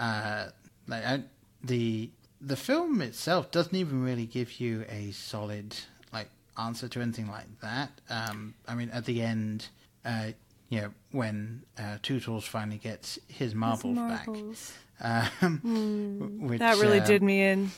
[0.00, 0.46] uh,
[0.88, 1.22] like I,
[1.62, 5.76] the the film itself doesn't even really give you a solid
[6.12, 7.92] like answer to anything like that.
[8.10, 9.68] Um, I mean, at the end,
[10.04, 10.30] uh,
[10.70, 14.72] you know, when uh, Tootles finally gets his marbles, his marbles.
[15.00, 17.70] back, um, mm, which, that really uh, did me in.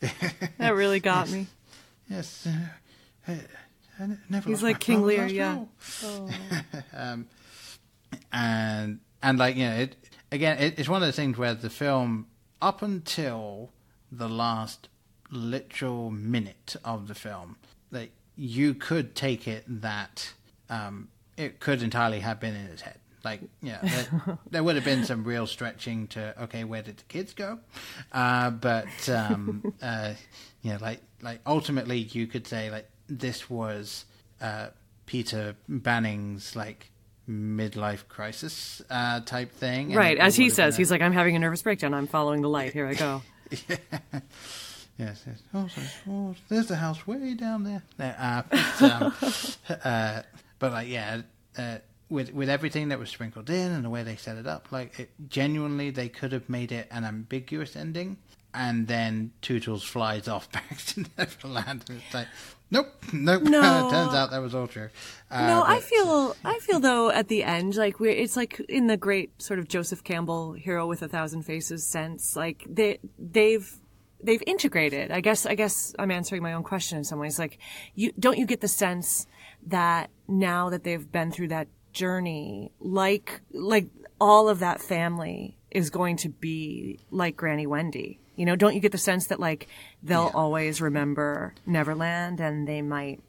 [0.58, 1.46] that really got yes, me.
[2.10, 2.48] Yes.
[3.26, 5.64] Uh, He's like King Lear, yeah.
[6.04, 6.28] Oh.
[6.94, 7.26] um,
[8.32, 9.96] and and like you know, it
[10.32, 12.26] again, it, it's one of those things where the film,
[12.60, 13.70] up until
[14.10, 14.88] the last
[15.30, 17.56] literal minute of the film,
[17.90, 20.32] that you could take it that
[20.68, 22.98] um, it could entirely have been in his head.
[23.22, 27.04] Like, yeah, there, there, would have been some real stretching to okay, where did the
[27.04, 27.58] kids go?
[28.12, 30.14] Uh, but um, uh,
[30.62, 34.06] you know, like like ultimately, you could say like this was
[34.40, 34.68] uh,
[35.04, 36.90] Peter Banning's like
[37.28, 39.92] midlife crisis uh, type thing.
[39.94, 41.94] Right, as he says, he's like, "I'm having a nervous breakdown.
[41.94, 42.72] I'm following the light.
[42.72, 43.22] Here I go."
[43.68, 43.76] yeah.
[45.00, 45.42] Yes, yes.
[45.54, 45.86] Oh, sorry.
[46.10, 47.82] oh, there's the house way down there.
[47.96, 49.14] there uh, but, um,
[49.84, 50.22] uh,
[50.58, 51.22] but like, yeah,
[51.56, 51.78] uh,
[52.10, 55.00] with with everything that was sprinkled in and the way they set it up, like,
[55.00, 58.18] it, genuinely, they could have made it an ambiguous ending,
[58.52, 62.28] and then Tootles flies off back to Neverland, and it's like,
[62.70, 63.42] Nope, nope.
[63.50, 63.90] No.
[63.90, 64.88] Turns out that was all true.
[65.30, 65.70] Uh, no, but...
[65.70, 69.42] I feel, I feel though at the end, like we it's like in the great
[69.42, 73.76] sort of Joseph Campbell hero with a thousand faces sense, like they, they've,
[74.22, 75.10] they've integrated.
[75.10, 77.38] I guess, I guess I'm answering my own question in some ways.
[77.38, 77.58] Like,
[77.94, 79.26] you don't you get the sense
[79.66, 83.88] that now that they've been through that journey, like, like
[84.20, 88.80] all of that family is going to be like Granny Wendy you know, don't you
[88.80, 89.68] get the sense that like
[90.02, 90.30] they'll yeah.
[90.34, 93.20] always remember Neverland and they might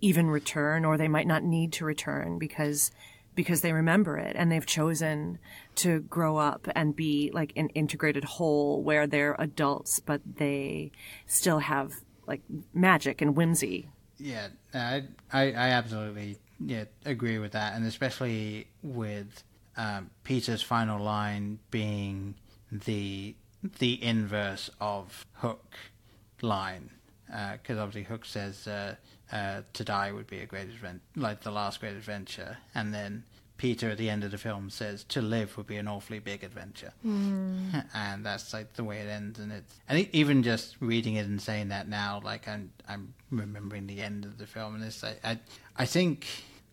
[0.00, 2.90] even return or they might not need to return because
[3.34, 5.38] because they remember it and they've chosen
[5.74, 10.92] to grow up and be like an integrated whole where they're adults but they
[11.26, 11.92] still have
[12.26, 12.42] like
[12.72, 13.88] magic and whimsy.
[14.18, 19.42] Yeah, I I, I absolutely yeah agree with that, and especially with
[19.76, 22.36] um, Peter's final line being
[22.70, 23.34] the
[23.78, 25.76] the inverse of Hook
[26.42, 26.90] line
[27.26, 28.94] because uh, obviously Hook says uh,
[29.32, 33.24] uh, to die would be a great adventure, like the last great adventure, and then
[33.56, 36.44] Peter at the end of the film says to live would be an awfully big
[36.44, 37.84] adventure, mm.
[37.94, 39.38] and that's like the way it ends.
[39.38, 43.86] And it's and even just reading it and saying that now, like I'm I'm remembering
[43.86, 45.38] the end of the film, and it's like I
[45.76, 46.26] I think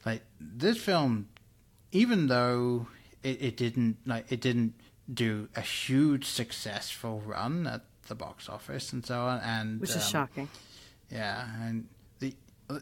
[0.06, 1.30] like this film,
[1.92, 2.88] even though
[3.24, 4.74] it, it didn't like it didn't
[5.14, 9.98] do a huge successful run at the box office and so on, and which is
[9.98, 10.50] um, shocking.
[11.10, 11.88] Yeah, and
[12.20, 12.34] the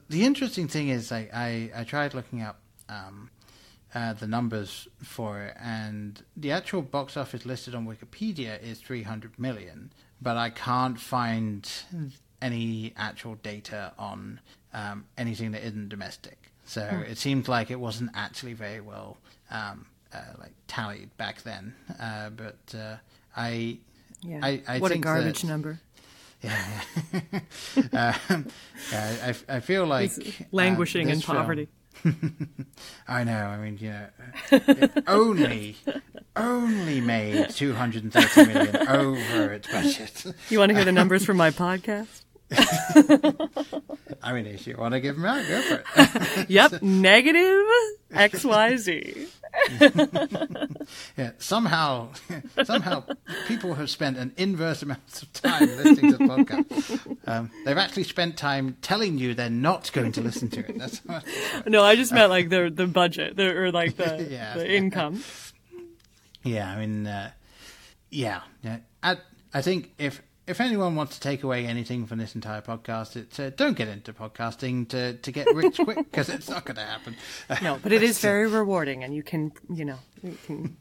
[0.10, 3.30] the interesting thing is, like, I I tried looking up um,
[3.94, 9.40] uh, the numbers for it, and the actual box office listed on Wikipedia is 300
[9.40, 11.70] million, but I can't find
[12.42, 14.40] any actual data on
[14.74, 16.52] um, anything that isn't domestic.
[16.66, 17.02] So hmm.
[17.02, 19.18] it seems like it wasn't actually very well
[19.50, 19.88] um,
[20.39, 21.74] like tallied back then.
[21.99, 22.95] Uh, but uh,
[23.36, 23.78] I
[24.22, 24.39] Yeah.
[24.43, 25.80] I, I what a garbage that- number.
[26.41, 26.82] Yeah,
[28.30, 28.47] um,
[28.93, 31.68] I, I feel like He's uh, languishing in this film- poverty.
[33.10, 33.34] I know.
[33.45, 34.07] I mean, you know,
[34.51, 35.76] it only
[36.38, 40.26] only made two hundred and thirty million over its budget.
[40.49, 42.18] You want to hear the numbers from my podcast?
[44.22, 46.50] I mean, if you want to give them out, go for it.
[46.50, 47.66] Yep, negative
[48.12, 49.28] XYZ.
[51.18, 52.10] Yeah, somehow,
[52.64, 53.04] somehow,
[53.47, 57.18] people have spent an inverse amount of time listening to the podcast.
[57.28, 60.78] Um, they've actually spent time telling you they're not going to listen to it.
[60.78, 61.24] That's what,
[61.68, 64.56] No, I just meant like the the budget the, or like the, Yeah.
[64.56, 65.24] the income.
[66.43, 66.72] yeah.
[66.72, 67.32] I mean, uh,
[68.10, 68.78] yeah, yeah.
[69.04, 69.18] I,
[69.54, 73.39] I think if if anyone wants to take away anything from this entire podcast, it's
[73.39, 76.82] uh, don't get into podcasting to to get rich quick because it's not going to
[76.84, 77.16] happen.
[77.62, 80.78] No, but it is very rewarding, and you can, you know, you can,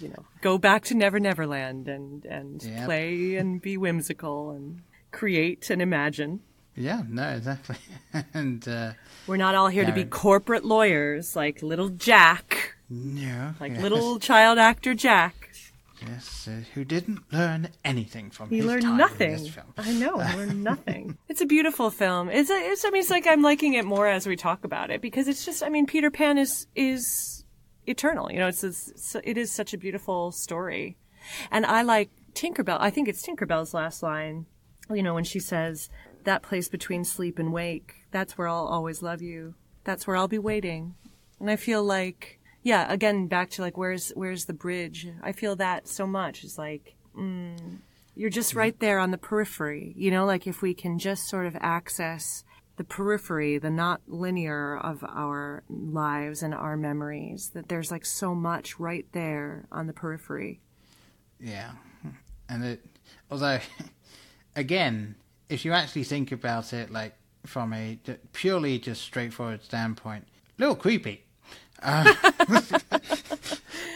[0.00, 2.84] you know, go back to Never Never Land and and Yep.
[2.86, 6.40] play and be whimsical and create and imagine.
[6.76, 7.76] Yeah, no, exactly.
[8.34, 8.92] and uh,
[9.26, 10.06] We're not all here to be Yeah.
[10.10, 15.50] corporate lawyers like little Jack, yeah, like yes, little child actor Jack.
[16.06, 19.30] Yes, uh, who didn't learn anything from He his learned time in nothing.
[19.32, 19.66] this film.
[19.76, 21.18] I know, he learned nothing.
[21.28, 22.28] It's a beautiful film.
[22.28, 24.90] It's, a, it's I mean, it's like I'm liking it more as we talk about
[24.90, 25.62] it because it's just.
[25.62, 27.44] I mean, Peter Pan is is
[27.86, 28.30] eternal.
[28.32, 30.96] You know, it's, it's it is such a beautiful story,
[31.50, 32.78] and I like Tinkerbell.
[32.80, 34.46] I think it's Tinkerbell's last line.
[34.90, 35.88] You know, when she says
[36.24, 39.54] that place between sleep and wake, that's where I'll always love you.
[39.84, 40.94] That's where I'll be waiting.
[41.40, 45.06] And I feel like, yeah, again, back to like, where's where's the bridge?
[45.22, 46.42] I feel that so much.
[46.42, 47.78] It's like mm,
[48.16, 49.92] you're just right there on the periphery.
[49.96, 52.42] You know, like if we can just sort of access
[52.76, 58.34] the periphery, the not linear of our lives and our memories, that there's like so
[58.34, 60.62] much right there on the periphery.
[61.38, 61.72] Yeah,
[62.48, 62.86] and it,
[63.30, 63.60] although,
[64.56, 65.16] again,
[65.50, 67.98] if you actually think about it, like from a
[68.32, 70.24] purely just straightforward standpoint,
[70.58, 71.23] a little creepy.
[71.82, 72.14] Uh,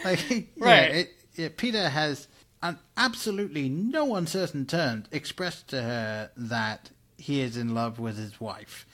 [0.04, 0.90] like, yeah, Right.
[0.94, 2.28] it, it, Peter has,
[2.62, 8.40] on absolutely no uncertain terms, expressed to her that he is in love with his
[8.40, 8.86] wife.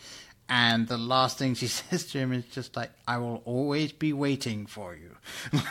[0.46, 4.12] And the last thing she says to him is just like, "I will always be
[4.12, 5.16] waiting for you."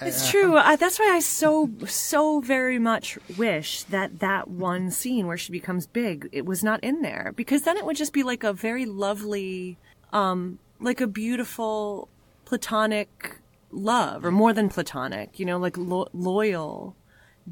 [0.00, 0.54] It's true.
[0.54, 5.86] That's why I so so very much wish that that one scene where she becomes
[5.86, 8.86] big it was not in there because then it would just be like a very
[8.86, 9.76] lovely,
[10.12, 12.08] um, like a beautiful
[12.44, 13.38] platonic
[13.70, 15.38] love or more than platonic.
[15.38, 16.96] You know, like lo- loyal,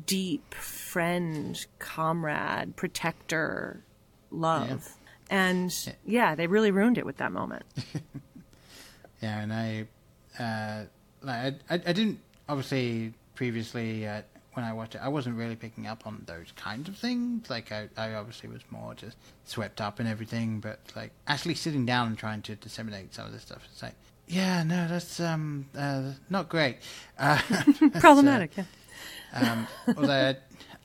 [0.06, 3.84] deep friend, comrade, protector,
[4.30, 4.94] love.
[5.30, 7.64] And yeah, they really ruined it with that moment.
[9.22, 9.86] Yeah, and I,
[10.38, 10.84] uh,
[11.22, 14.20] like, I, I, I didn't obviously previously uh,
[14.54, 17.50] when I watched it, I wasn't really picking up on those kinds of things.
[17.50, 21.84] Like, I, I obviously was more just swept up in everything, but like actually sitting
[21.84, 23.94] down and trying to disseminate some of this stuff, it's like,
[24.26, 26.78] yeah, no, that's um, uh, not great.
[27.18, 27.38] Uh,
[28.00, 28.52] Problematic.
[28.56, 28.64] yeah.
[29.34, 30.34] um, although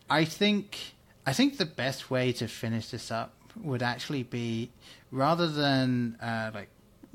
[0.09, 0.78] I think
[1.26, 4.72] I think the best way to finish this up would actually be
[5.11, 6.70] rather than uh, like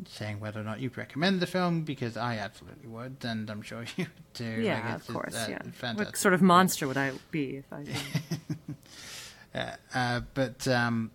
[0.06, 3.84] saying whether or not you'd recommend the film because I absolutely would, and I'm sure
[3.96, 4.44] you do.
[4.44, 5.34] Yeah, Like, of course.
[5.34, 5.92] uh, yeah.
[5.94, 7.84] What sort of monster would I be if I?
[9.54, 11.12] Uh, uh, but um,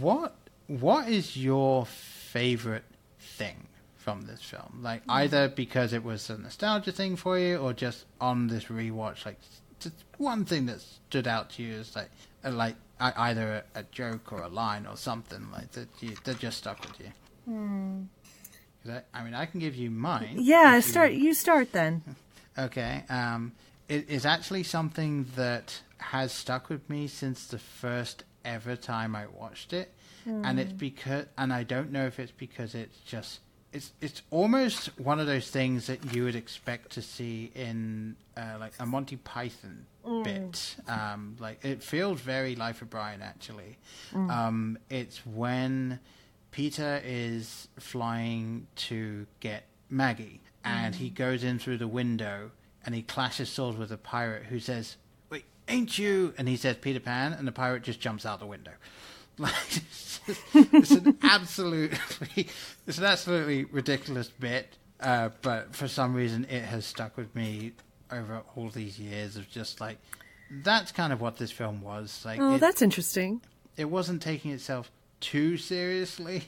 [0.00, 0.34] what
[0.66, 2.82] what is your favorite
[3.20, 4.80] thing from this film?
[4.82, 9.24] Like either because it was a nostalgia thing for you, or just on this rewatch,
[9.24, 9.38] like
[9.78, 12.10] just one thing that stood out to you is like
[12.44, 16.40] uh, like either a, a joke or a line or something like that you, that
[16.40, 17.12] just stuck with you.
[17.46, 17.54] 'Cause
[18.88, 20.36] I, I mean, I can give you mine.
[20.38, 21.12] Yeah, if you- start.
[21.12, 22.02] You start then.
[22.58, 23.04] Okay.
[23.10, 23.52] Um,
[23.86, 29.26] it is actually something that has stuck with me since the first ever time I
[29.26, 29.92] watched it,
[30.24, 33.40] and it's because, and I don't know if it's because it's just,
[33.74, 38.56] it's it's almost one of those things that you would expect to see in uh,
[38.58, 39.84] like a Monty Python
[40.24, 40.76] bit.
[40.88, 43.76] Um, like it feels very Life of Brian actually.
[44.14, 46.00] Um, it's when
[46.56, 52.50] Peter is flying to get Maggie, and he goes in through the window
[52.86, 54.96] and he clashes swords with a pirate who says,
[55.28, 58.46] "Wait, ain't you?" And he says, "Peter Pan," and the pirate just jumps out the
[58.46, 58.72] window.
[59.38, 60.40] Like it's, just-
[60.72, 61.98] it's an absolutely,
[62.86, 67.72] it's an absolutely ridiculous bit, uh, but for some reason it has stuck with me
[68.10, 69.98] over all these years of just like
[70.50, 72.22] that's kind of what this film was.
[72.24, 73.42] Like, Oh, it- that's interesting.
[73.76, 74.90] it wasn't taking itself
[75.20, 76.44] too seriously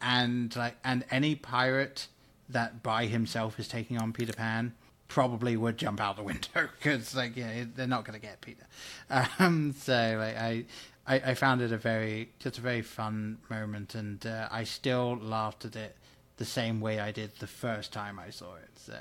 [0.00, 2.08] and like and any pirate
[2.48, 4.74] that by himself is taking on Peter Pan
[5.08, 8.66] probably would jump out the window because like yeah they're not going to get Peter.
[9.38, 10.64] Um, so like I,
[11.06, 15.16] I I found it a very just a very fun moment and uh, I still
[15.16, 15.96] laughed at it
[16.36, 18.70] the same way I did the first time I saw it.
[18.76, 18.98] So.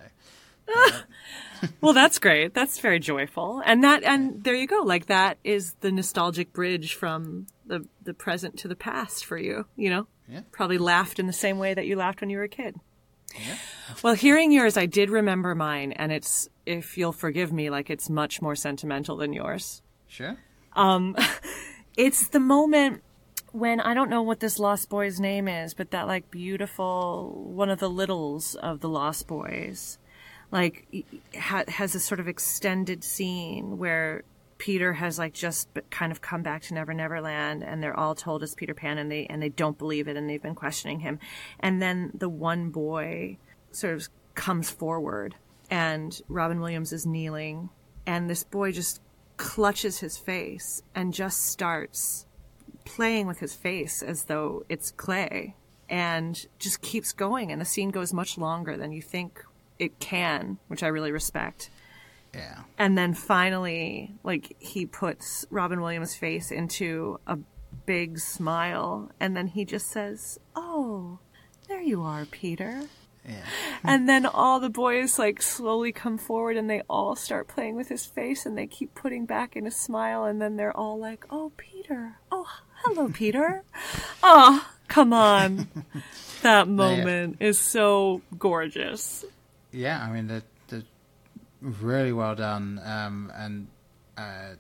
[1.81, 2.53] well, that's great.
[2.53, 4.83] That's very joyful, and that and there you go.
[4.83, 9.65] Like that is the nostalgic bridge from the the present to the past for you.
[9.75, 10.41] You know, yeah.
[10.51, 12.75] probably laughed in the same way that you laughed when you were a kid.
[13.33, 13.55] Yeah.
[14.03, 18.09] Well, hearing yours, I did remember mine, and it's if you'll forgive me, like it's
[18.09, 19.81] much more sentimental than yours.
[20.07, 20.37] Sure.
[20.73, 21.15] Um,
[21.97, 23.01] it's the moment
[23.53, 27.69] when I don't know what this Lost Boy's name is, but that like beautiful one
[27.69, 29.97] of the littles of the Lost Boys
[30.51, 31.05] like
[31.37, 34.23] ha- has a sort of extended scene where
[34.61, 38.13] Peter has like just kind of come back to Never Never Land and they're all
[38.13, 40.99] told it's Peter Pan and they and they don't believe it and they've been questioning
[40.99, 41.17] him
[41.61, 43.39] and then the one boy
[43.71, 45.33] sort of comes forward
[45.71, 47.71] and Robin Williams is kneeling
[48.05, 49.01] and this boy just
[49.35, 52.27] clutches his face and just starts
[52.85, 55.55] playing with his face as though it's clay
[55.89, 59.43] and just keeps going and the scene goes much longer than you think
[59.79, 61.71] it can, which I really respect.
[62.33, 62.59] Yeah.
[62.77, 67.37] And then finally, like he puts Robin Williams' face into a
[67.85, 71.19] big smile, and then he just says, "Oh,
[71.67, 72.83] there you are, Peter."
[73.27, 73.45] Yeah.
[73.83, 77.87] And then all the boys like slowly come forward and they all start playing with
[77.87, 81.25] his face and they keep putting back in a smile and then they're all like,
[81.29, 82.17] "Oh, Peter.
[82.31, 82.47] Oh,
[82.83, 83.63] hello, Peter."
[84.23, 85.67] oh, come on.
[86.41, 89.23] That moment is so gorgeous
[89.71, 90.43] yeah, I mean, they're
[91.61, 92.81] really well done.
[92.83, 93.67] Um, and
[94.17, 94.55] uh,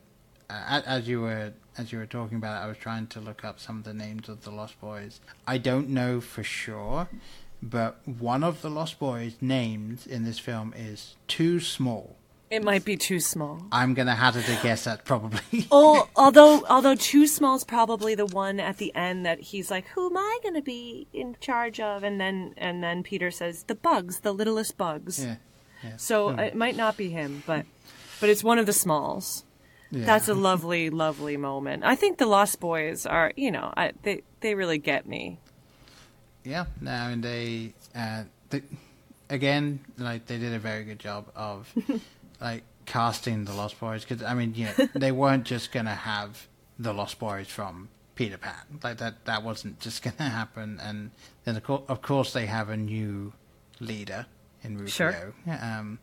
[0.49, 3.59] as you were as you were talking about it, I was trying to look up
[3.59, 5.19] some of the names of the Lost Boys.
[5.47, 7.07] I don't know for sure,
[7.61, 12.17] but one of the Lost Boys' names in this film is Too Small.
[12.49, 13.65] It might be too small.
[13.71, 15.67] I'm gonna hazard a guess that probably.
[15.71, 19.87] oh, although although too small is probably the one at the end that he's like,
[19.89, 23.75] "Who am I gonna be in charge of?" And then and then Peter says, "The
[23.75, 25.35] bugs, the littlest bugs." Yeah.
[25.83, 25.97] Yeah.
[25.97, 26.39] So hmm.
[26.39, 27.65] it might not be him, but
[28.19, 29.43] but it's one of the smalls.
[29.91, 30.05] Yeah.
[30.05, 31.83] That's a lovely, lovely moment.
[31.83, 35.39] I think the Lost Boys are, you know, I, they they really get me.
[36.43, 38.63] Yeah, no, and they, uh, they,
[39.29, 41.71] again, like they did a very good job of
[42.41, 46.47] like casting the Lost Boys because I mean, you know, they weren't just gonna have
[46.79, 48.79] the Lost Boys from Peter Pan.
[48.81, 50.79] Like that, that wasn't just gonna happen.
[50.81, 51.11] And
[51.43, 53.33] then of course, of course they have a new
[53.81, 54.25] leader
[54.63, 54.87] in Rufio.
[54.87, 55.33] Sure.
[55.47, 55.99] Um,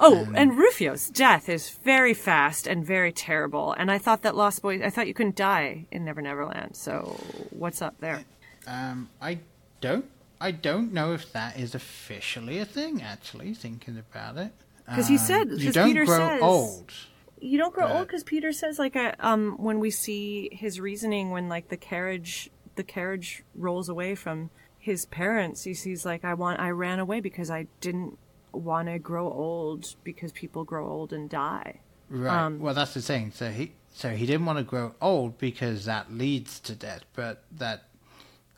[0.00, 3.72] oh, and, and Rufio's death is very fast and very terrible.
[3.72, 6.76] And I thought that Lost Boys, I thought you couldn't die in Never Never Land.
[6.76, 7.16] So
[7.50, 8.24] what's up there?
[8.66, 9.40] Um, I
[9.80, 10.06] don't.
[10.40, 13.02] I don't know if that is officially a thing.
[13.02, 14.52] Actually, thinking about it,
[14.86, 16.92] because he said, um, you don't Peter grow says, old.
[17.40, 17.96] You don't grow but...
[17.96, 21.68] old because Peter says, like, a, uh, um, when we see his reasoning when like
[21.68, 24.50] the carriage, the carriage rolls away from
[24.84, 28.18] his parents, he sees like, I want, I ran away because I didn't
[28.52, 31.80] want to grow old because people grow old and die.
[32.10, 32.44] Right.
[32.44, 33.32] Um, well, that's the thing.
[33.34, 37.44] So he, so he didn't want to grow old because that leads to death, but
[37.52, 37.84] that,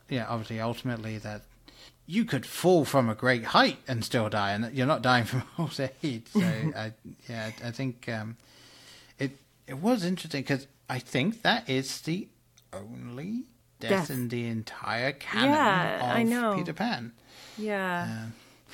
[0.09, 1.43] yeah, obviously, ultimately, that
[2.05, 5.43] you could fall from a great height and still die, and you're not dying from
[5.57, 6.27] old age.
[6.33, 6.41] So,
[6.75, 6.91] I,
[7.29, 8.35] yeah, I think um,
[9.17, 9.31] it
[9.65, 12.27] it was interesting because I think that is the
[12.73, 13.45] only
[13.79, 14.09] death, death.
[14.09, 16.55] in the entire canon yeah, of I know.
[16.55, 17.13] Peter Pan.
[17.57, 18.29] Yeah, uh,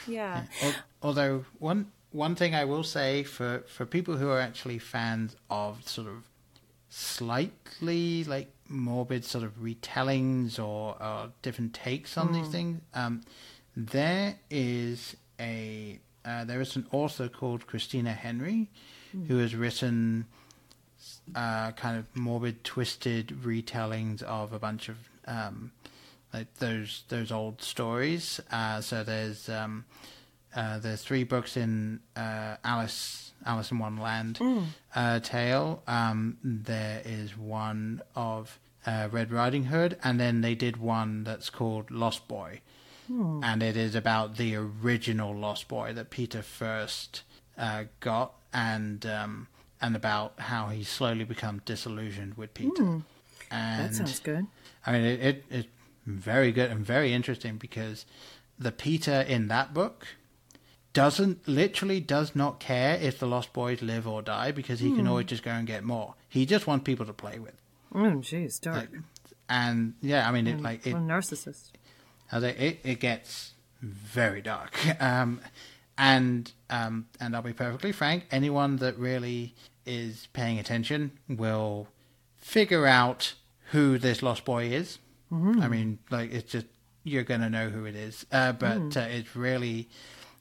[0.08, 0.44] yeah.
[0.62, 0.74] yeah.
[1.02, 5.88] Although one one thing I will say for for people who are actually fans of
[5.88, 6.30] sort of
[6.90, 12.34] slightly like morbid sort of retellings or, or different takes on mm.
[12.34, 12.82] these things.
[12.94, 13.22] Um,
[13.76, 18.70] there is a uh, there is an author called Christina Henry
[19.16, 19.28] mm.
[19.28, 20.26] who has written
[21.36, 25.72] uh, kind of morbid, twisted retellings of a bunch of um,
[26.34, 28.40] like those those old stories.
[28.52, 29.86] Uh, so there's um,
[30.56, 34.66] uh, there's three books in uh, Alice Alice in Wonderland mm.
[34.96, 35.84] uh, tale.
[35.88, 41.50] Um, there is one of uh, Red Riding Hood, and then they did one that's
[41.50, 42.62] called Lost Boy,
[43.12, 43.44] mm.
[43.44, 47.24] and it is about the original Lost Boy that Peter first
[47.58, 49.48] uh, got, and um,
[49.84, 52.82] and about how he slowly becomes disillusioned with Peter.
[52.82, 53.04] Mm.
[53.52, 54.48] And that sounds good.
[54.88, 55.68] I mean, it, it it's
[56.06, 58.06] very good and very interesting because
[58.58, 60.08] the Peter in that book
[60.94, 64.96] doesn't literally does not care if the lost boys live or die because he mm.
[64.96, 65.12] can hmm.
[65.12, 66.16] always just go and get more.
[66.30, 67.56] He just wants people to play with.
[67.94, 68.78] Mm, jeez, dark.
[68.78, 69.02] Like,
[69.50, 71.72] and yeah, I mean, it like it, a narcissist.
[72.32, 74.80] It, it it gets very dark.
[75.02, 75.42] Um,
[75.98, 79.54] and um, and I'll be perfectly frank, anyone that really
[79.86, 81.88] is paying attention will
[82.38, 83.34] figure out
[83.72, 85.00] who this lost boy is.
[85.32, 85.62] Mm-hmm.
[85.62, 86.68] I mean, like it's just
[87.04, 88.26] you're gonna know who it is.
[88.32, 88.98] Uh, but Mm.
[88.98, 89.90] uh, it's really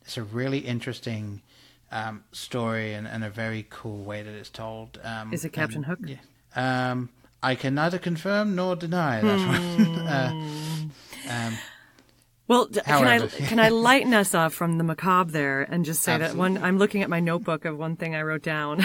[0.03, 1.43] it's a really interesting
[1.91, 4.99] um, story and, and a very cool way that it's told.
[5.05, 5.99] Um, Is it Captain and- Hook?
[6.07, 6.91] Yeah.
[6.91, 7.11] Um,
[7.43, 9.97] I can neither confirm nor deny that Hmm.
[9.97, 9.99] one.
[10.09, 10.33] uh,
[11.31, 11.59] um,
[12.53, 16.19] Well, can I can I lighten us off from the macabre there and just say
[16.19, 16.59] that one?
[16.59, 18.85] I'm looking at my notebook of one thing I wrote down,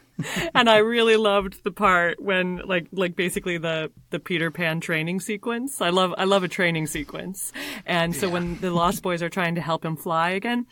[0.54, 5.18] and I really loved the part when like like basically the the Peter Pan training
[5.18, 5.80] sequence.
[5.80, 7.52] I love I love a training sequence,
[7.84, 10.66] and so when the Lost Boys are trying to help him fly again.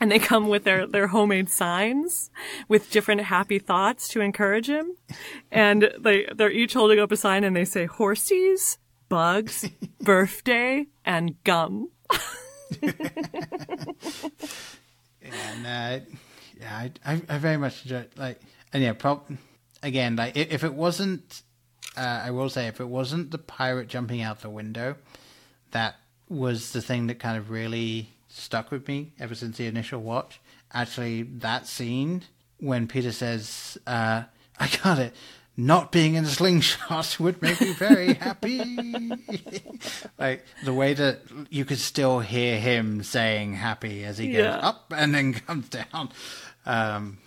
[0.00, 2.30] And they come with their, their homemade signs
[2.66, 4.96] with different happy thoughts to encourage him.
[5.52, 8.78] And they, they're each holding up a sign and they say horsies,
[9.12, 9.68] bugs,
[10.00, 11.90] birthday, and gum.
[12.82, 12.94] and
[15.66, 15.98] uh,
[16.58, 18.12] yeah, I, I, I very much enjoy it.
[18.16, 18.40] Like,
[18.72, 19.26] and yeah, prob-
[19.82, 21.42] again, like i- if it wasn't,
[21.94, 24.96] uh, I will say, if it wasn't the pirate jumping out the window,
[25.72, 25.96] that
[26.30, 30.40] was the thing that kind of really stuck with me ever since the initial watch.
[30.72, 32.22] Actually, that scene
[32.60, 34.22] when Peter says, uh,
[34.58, 35.14] "I got it."
[35.56, 38.58] Not being in a slingshot would make me very happy.
[40.18, 41.20] like the way that
[41.50, 44.56] you could still hear him saying happy as he goes Yeah.
[44.56, 46.10] up and then comes down.
[46.64, 47.18] Um,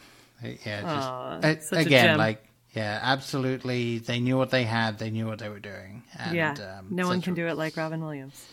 [0.42, 2.44] yeah, just Aw, uh, such a again, like
[2.74, 4.00] yeah, absolutely.
[4.00, 4.98] They knew what they had.
[5.00, 6.04] They knew what they were doing.
[6.18, 8.44] And, yeah, um, no one can a- do it like Robin Williams.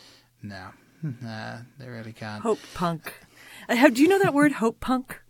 [0.42, 0.68] No,
[1.02, 2.42] nah, they really can't.
[2.42, 3.12] Hope punk.
[3.68, 5.20] Uh, how- do you know that word, hope punk?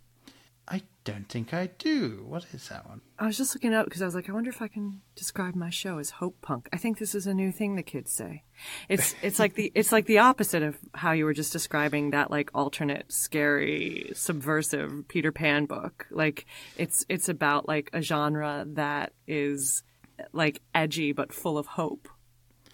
[1.05, 2.23] Don't think I do.
[2.25, 3.01] What is that one?
[3.19, 5.01] I was just looking it up because I was like, I wonder if I can
[5.15, 6.69] describe my show as hope punk.
[6.71, 8.43] I think this is a new thing the kids say.
[8.87, 12.31] It's it's like the it's like the opposite of how you were just describing that
[12.31, 16.07] like alternate, scary, subversive Peter Pan book.
[16.09, 16.45] Like
[16.77, 19.83] it's it's about like a genre that is
[20.31, 22.07] like edgy but full of hope.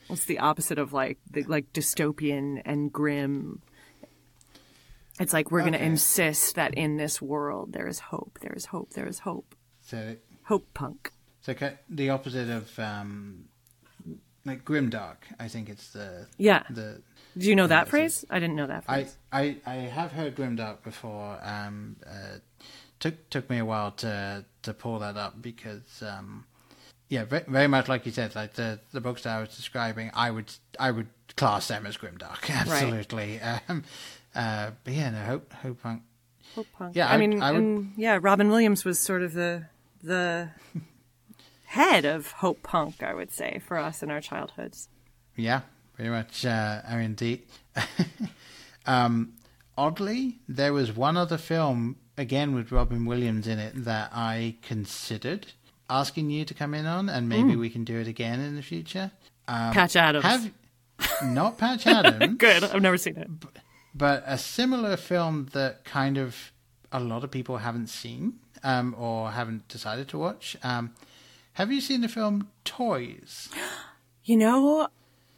[0.08, 3.62] It's the opposite of like the like dystopian and grim.
[5.20, 8.66] It's like we're going to insist that in this world there is hope, there is
[8.66, 9.56] hope, there is hope.
[9.82, 10.16] So,
[10.46, 11.12] Hope punk.
[11.42, 11.54] so
[11.90, 13.46] the opposite of um,
[14.46, 15.18] like grimdark.
[15.40, 16.64] I think it's the Yeah.
[16.70, 17.02] the
[17.38, 18.26] Do you know that phrase?
[18.30, 19.18] I didn't know that I, phrase.
[19.32, 21.40] I, I have heard Grimdark before.
[21.44, 22.40] Um, uh,
[23.00, 26.46] took took me a while to to pull that up because um,
[27.10, 30.12] yeah, very, very much like you said, like the the books that I was describing,
[30.14, 33.40] I would I would class them as Grimdark, absolutely.
[33.40, 33.84] Um,
[34.36, 36.04] uh, but yeah, no, hope hope punk.
[36.56, 36.96] Hope punk.
[36.96, 39.66] Yeah, I, I- mean, I would- and, yeah, Robin Williams was sort of the
[40.04, 40.50] the
[41.66, 44.90] head of hope punk, I would say, for us in our childhoods.
[45.36, 45.62] Yeah,
[45.94, 46.46] pretty much.
[46.46, 47.42] Uh, I mean, the
[48.86, 49.34] um,
[49.78, 55.48] oddly, there was one other film again with Robin Williams in it that I considered
[55.90, 58.62] asking you to come in on, and maybe we can do it again in the
[58.62, 59.12] future.
[59.48, 60.24] Um, Patch Adams.
[60.26, 60.52] Have
[61.24, 62.64] not Patch Adams, Good.
[62.64, 63.28] I've never seen it.
[63.40, 63.52] but
[64.00, 66.52] a similar film that kind of
[66.92, 70.58] a lot of people haven't seen um, or haven't decided to watch.
[70.64, 70.94] Um,
[71.54, 73.50] have you seen the film Toys?
[74.26, 74.88] You know,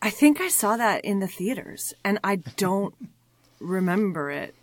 [0.01, 2.93] I think I saw that in the theaters, and I don't
[3.61, 4.53] remember it.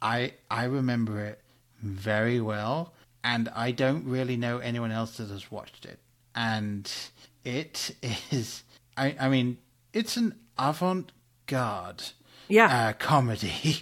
[0.00, 1.40] I I remember it
[1.82, 2.92] very well,
[3.24, 5.98] and I don't really know anyone else that has watched it.
[6.36, 6.88] And
[7.44, 7.96] it
[8.30, 8.62] is,
[8.96, 9.58] I I mean,
[9.92, 12.04] it's an avant-garde
[12.52, 12.88] Yeah.
[12.88, 13.76] uh, comedy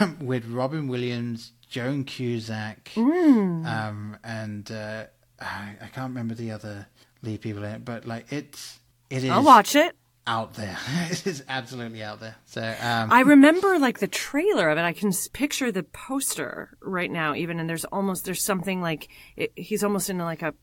[0.00, 3.66] um, with Robin Williams, Joan Cusack, Mm.
[3.66, 5.04] um, and uh,
[5.40, 6.86] I, I can't remember the other
[7.22, 8.78] lead people in it, but like it's
[9.10, 9.94] it is I'll watch it.
[10.26, 10.78] out there.
[11.10, 12.36] it is absolutely out there.
[12.46, 14.82] So um, I remember like the trailer of it.
[14.82, 19.52] I can picture the poster right now, even, and there's almost there's something like it,
[19.56, 20.54] he's almost in like a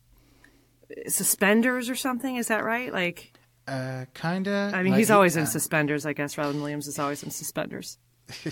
[1.07, 2.35] suspenders or something.
[2.35, 2.91] Is that right?
[2.93, 3.30] Like,
[3.67, 4.73] uh, kind of.
[4.73, 6.05] I mean, he's always in suspenders.
[6.05, 7.97] I guess Robin Williams is always in suspenders.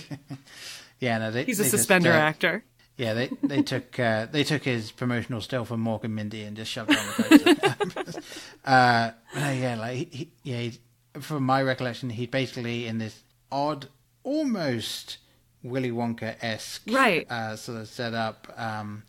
[1.00, 2.64] Yeah, no, they, He's a just, suspender uh, actor.
[2.98, 6.58] Yeah, they they took uh, they took his promotional still from Mork and Mindy and
[6.58, 8.22] just shoved it on the poster.
[8.66, 10.80] uh, yeah, like he, he, yeah, he,
[11.22, 13.88] from my recollection, he's basically in this odd,
[14.24, 15.20] almost
[15.64, 17.26] Willy Wonka esque Right.
[17.32, 19.04] uh, sort of setup, um,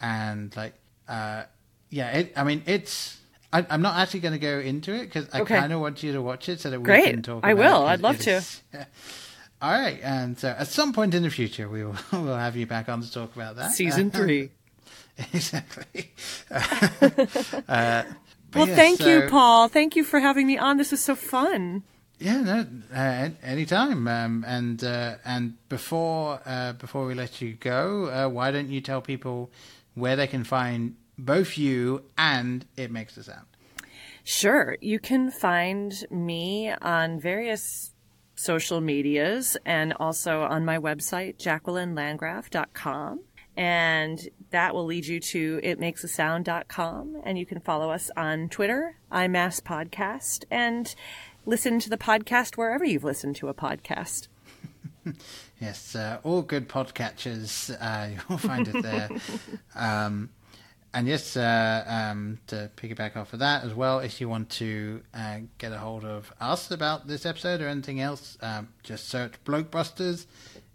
[0.00, 0.72] and like
[1.06, 1.42] uh,
[1.90, 3.18] yeah, it, I mean it's.
[3.52, 5.56] I, I'm not actually going to go into it because I Okay.
[5.58, 7.10] kind of want you to watch it so that we Great.
[7.10, 7.38] can talk.
[7.38, 7.50] About it.
[7.50, 7.86] I will.
[7.86, 8.42] I'd love to.
[9.62, 12.66] all right, and so at some point in the future, we will we'll have you
[12.66, 13.72] back on to talk about that.
[13.72, 14.50] Season three.
[15.32, 16.10] exactly.
[16.50, 18.02] uh,
[18.54, 19.68] Well, yeah, thank you, Paul.
[19.68, 20.76] Thank you for having me on.
[20.76, 21.82] This was so fun.
[22.18, 24.08] Yeah, no, uh, anytime.
[24.08, 28.80] Um, and uh, and before uh, before we let you go, uh, why don't you
[28.80, 29.50] tell people
[29.94, 33.46] where they can find both you and It Makes a Sound?
[34.24, 34.76] Sure.
[34.80, 37.92] You can find me on various
[38.34, 43.20] social medias and also on my website, jacquelynlandgraf.com.
[43.56, 47.22] And that will lead you to itmakesasound.com.
[47.24, 50.94] And you can follow us on Twitter, IMAS Podcast, and
[51.46, 54.28] listen to the podcast wherever you've listened to a podcast.
[55.60, 59.08] yes, uh, all good podcatchers, uh, you'll find it there.
[59.74, 60.30] um,
[60.96, 65.02] and yes, uh, um, to piggyback off of that as well, if you want to
[65.12, 69.34] uh, get a hold of us about this episode or anything else, um, just search
[69.44, 70.24] Blokebusters.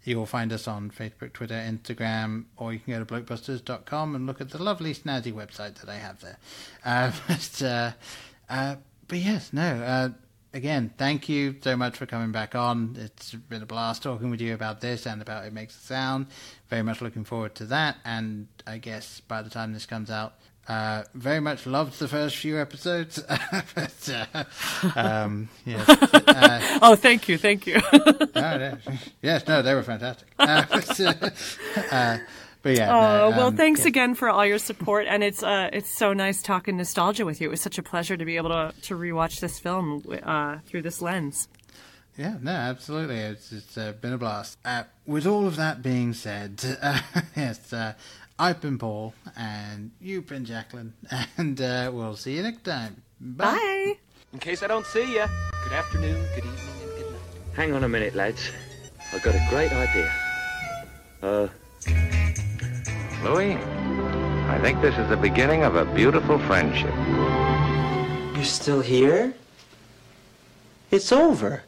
[0.04, 4.28] You will find us on Facebook, Twitter, Instagram, or you can go to blokebusters.com and
[4.28, 6.38] look at the lovely snazzy website that I have there.
[6.84, 7.90] Uh, but, uh,
[8.48, 8.76] uh,
[9.08, 10.08] but yes, no, uh,
[10.54, 12.96] again, thank you so much for coming back on.
[12.98, 16.26] It's been a blast talking with you about this and about It Makes a Sound.
[16.68, 17.96] Very much looking forward to that.
[18.04, 20.34] And I guess by the time this comes out,
[20.68, 23.20] uh, very much loved the first few episodes.
[23.74, 24.44] but, uh,
[24.94, 27.80] um, yes, uh, oh, thank you, thank you.
[27.92, 28.78] no, no,
[29.20, 30.28] yes, no, they were fantastic.
[30.38, 31.00] Uh, but,
[31.90, 32.18] uh,
[32.62, 32.90] but yeah.
[32.90, 33.88] Oh no, well, um, thanks yeah.
[33.88, 37.48] again for all your support, and it's uh, it's so nice talking nostalgia with you.
[37.48, 40.82] It was such a pleasure to be able to to rewatch this film uh, through
[40.82, 41.48] this lens.
[42.16, 43.18] Yeah, no, absolutely.
[43.18, 44.58] It's it's uh, been a blast.
[44.64, 47.00] Uh, with all of that being said, uh,
[47.36, 47.94] yes, uh,
[48.38, 50.92] I've been Paul, and you've been Jacquelyn,
[51.36, 53.02] and uh, we'll see you next time.
[53.20, 53.54] Bye.
[53.54, 53.96] Bye.
[54.32, 55.24] In case I don't see you,
[55.64, 57.20] good afternoon, good evening, and good night.
[57.54, 58.50] Hang on a minute, lads.
[59.12, 60.12] I've got a great idea.
[61.22, 61.48] Uh.
[63.24, 66.92] Louis, I think this is the beginning of a beautiful friendship.
[68.34, 69.32] You're still here?
[70.90, 71.62] It's over.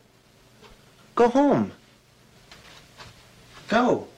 [1.15, 1.71] Go home.
[3.69, 4.09] Go.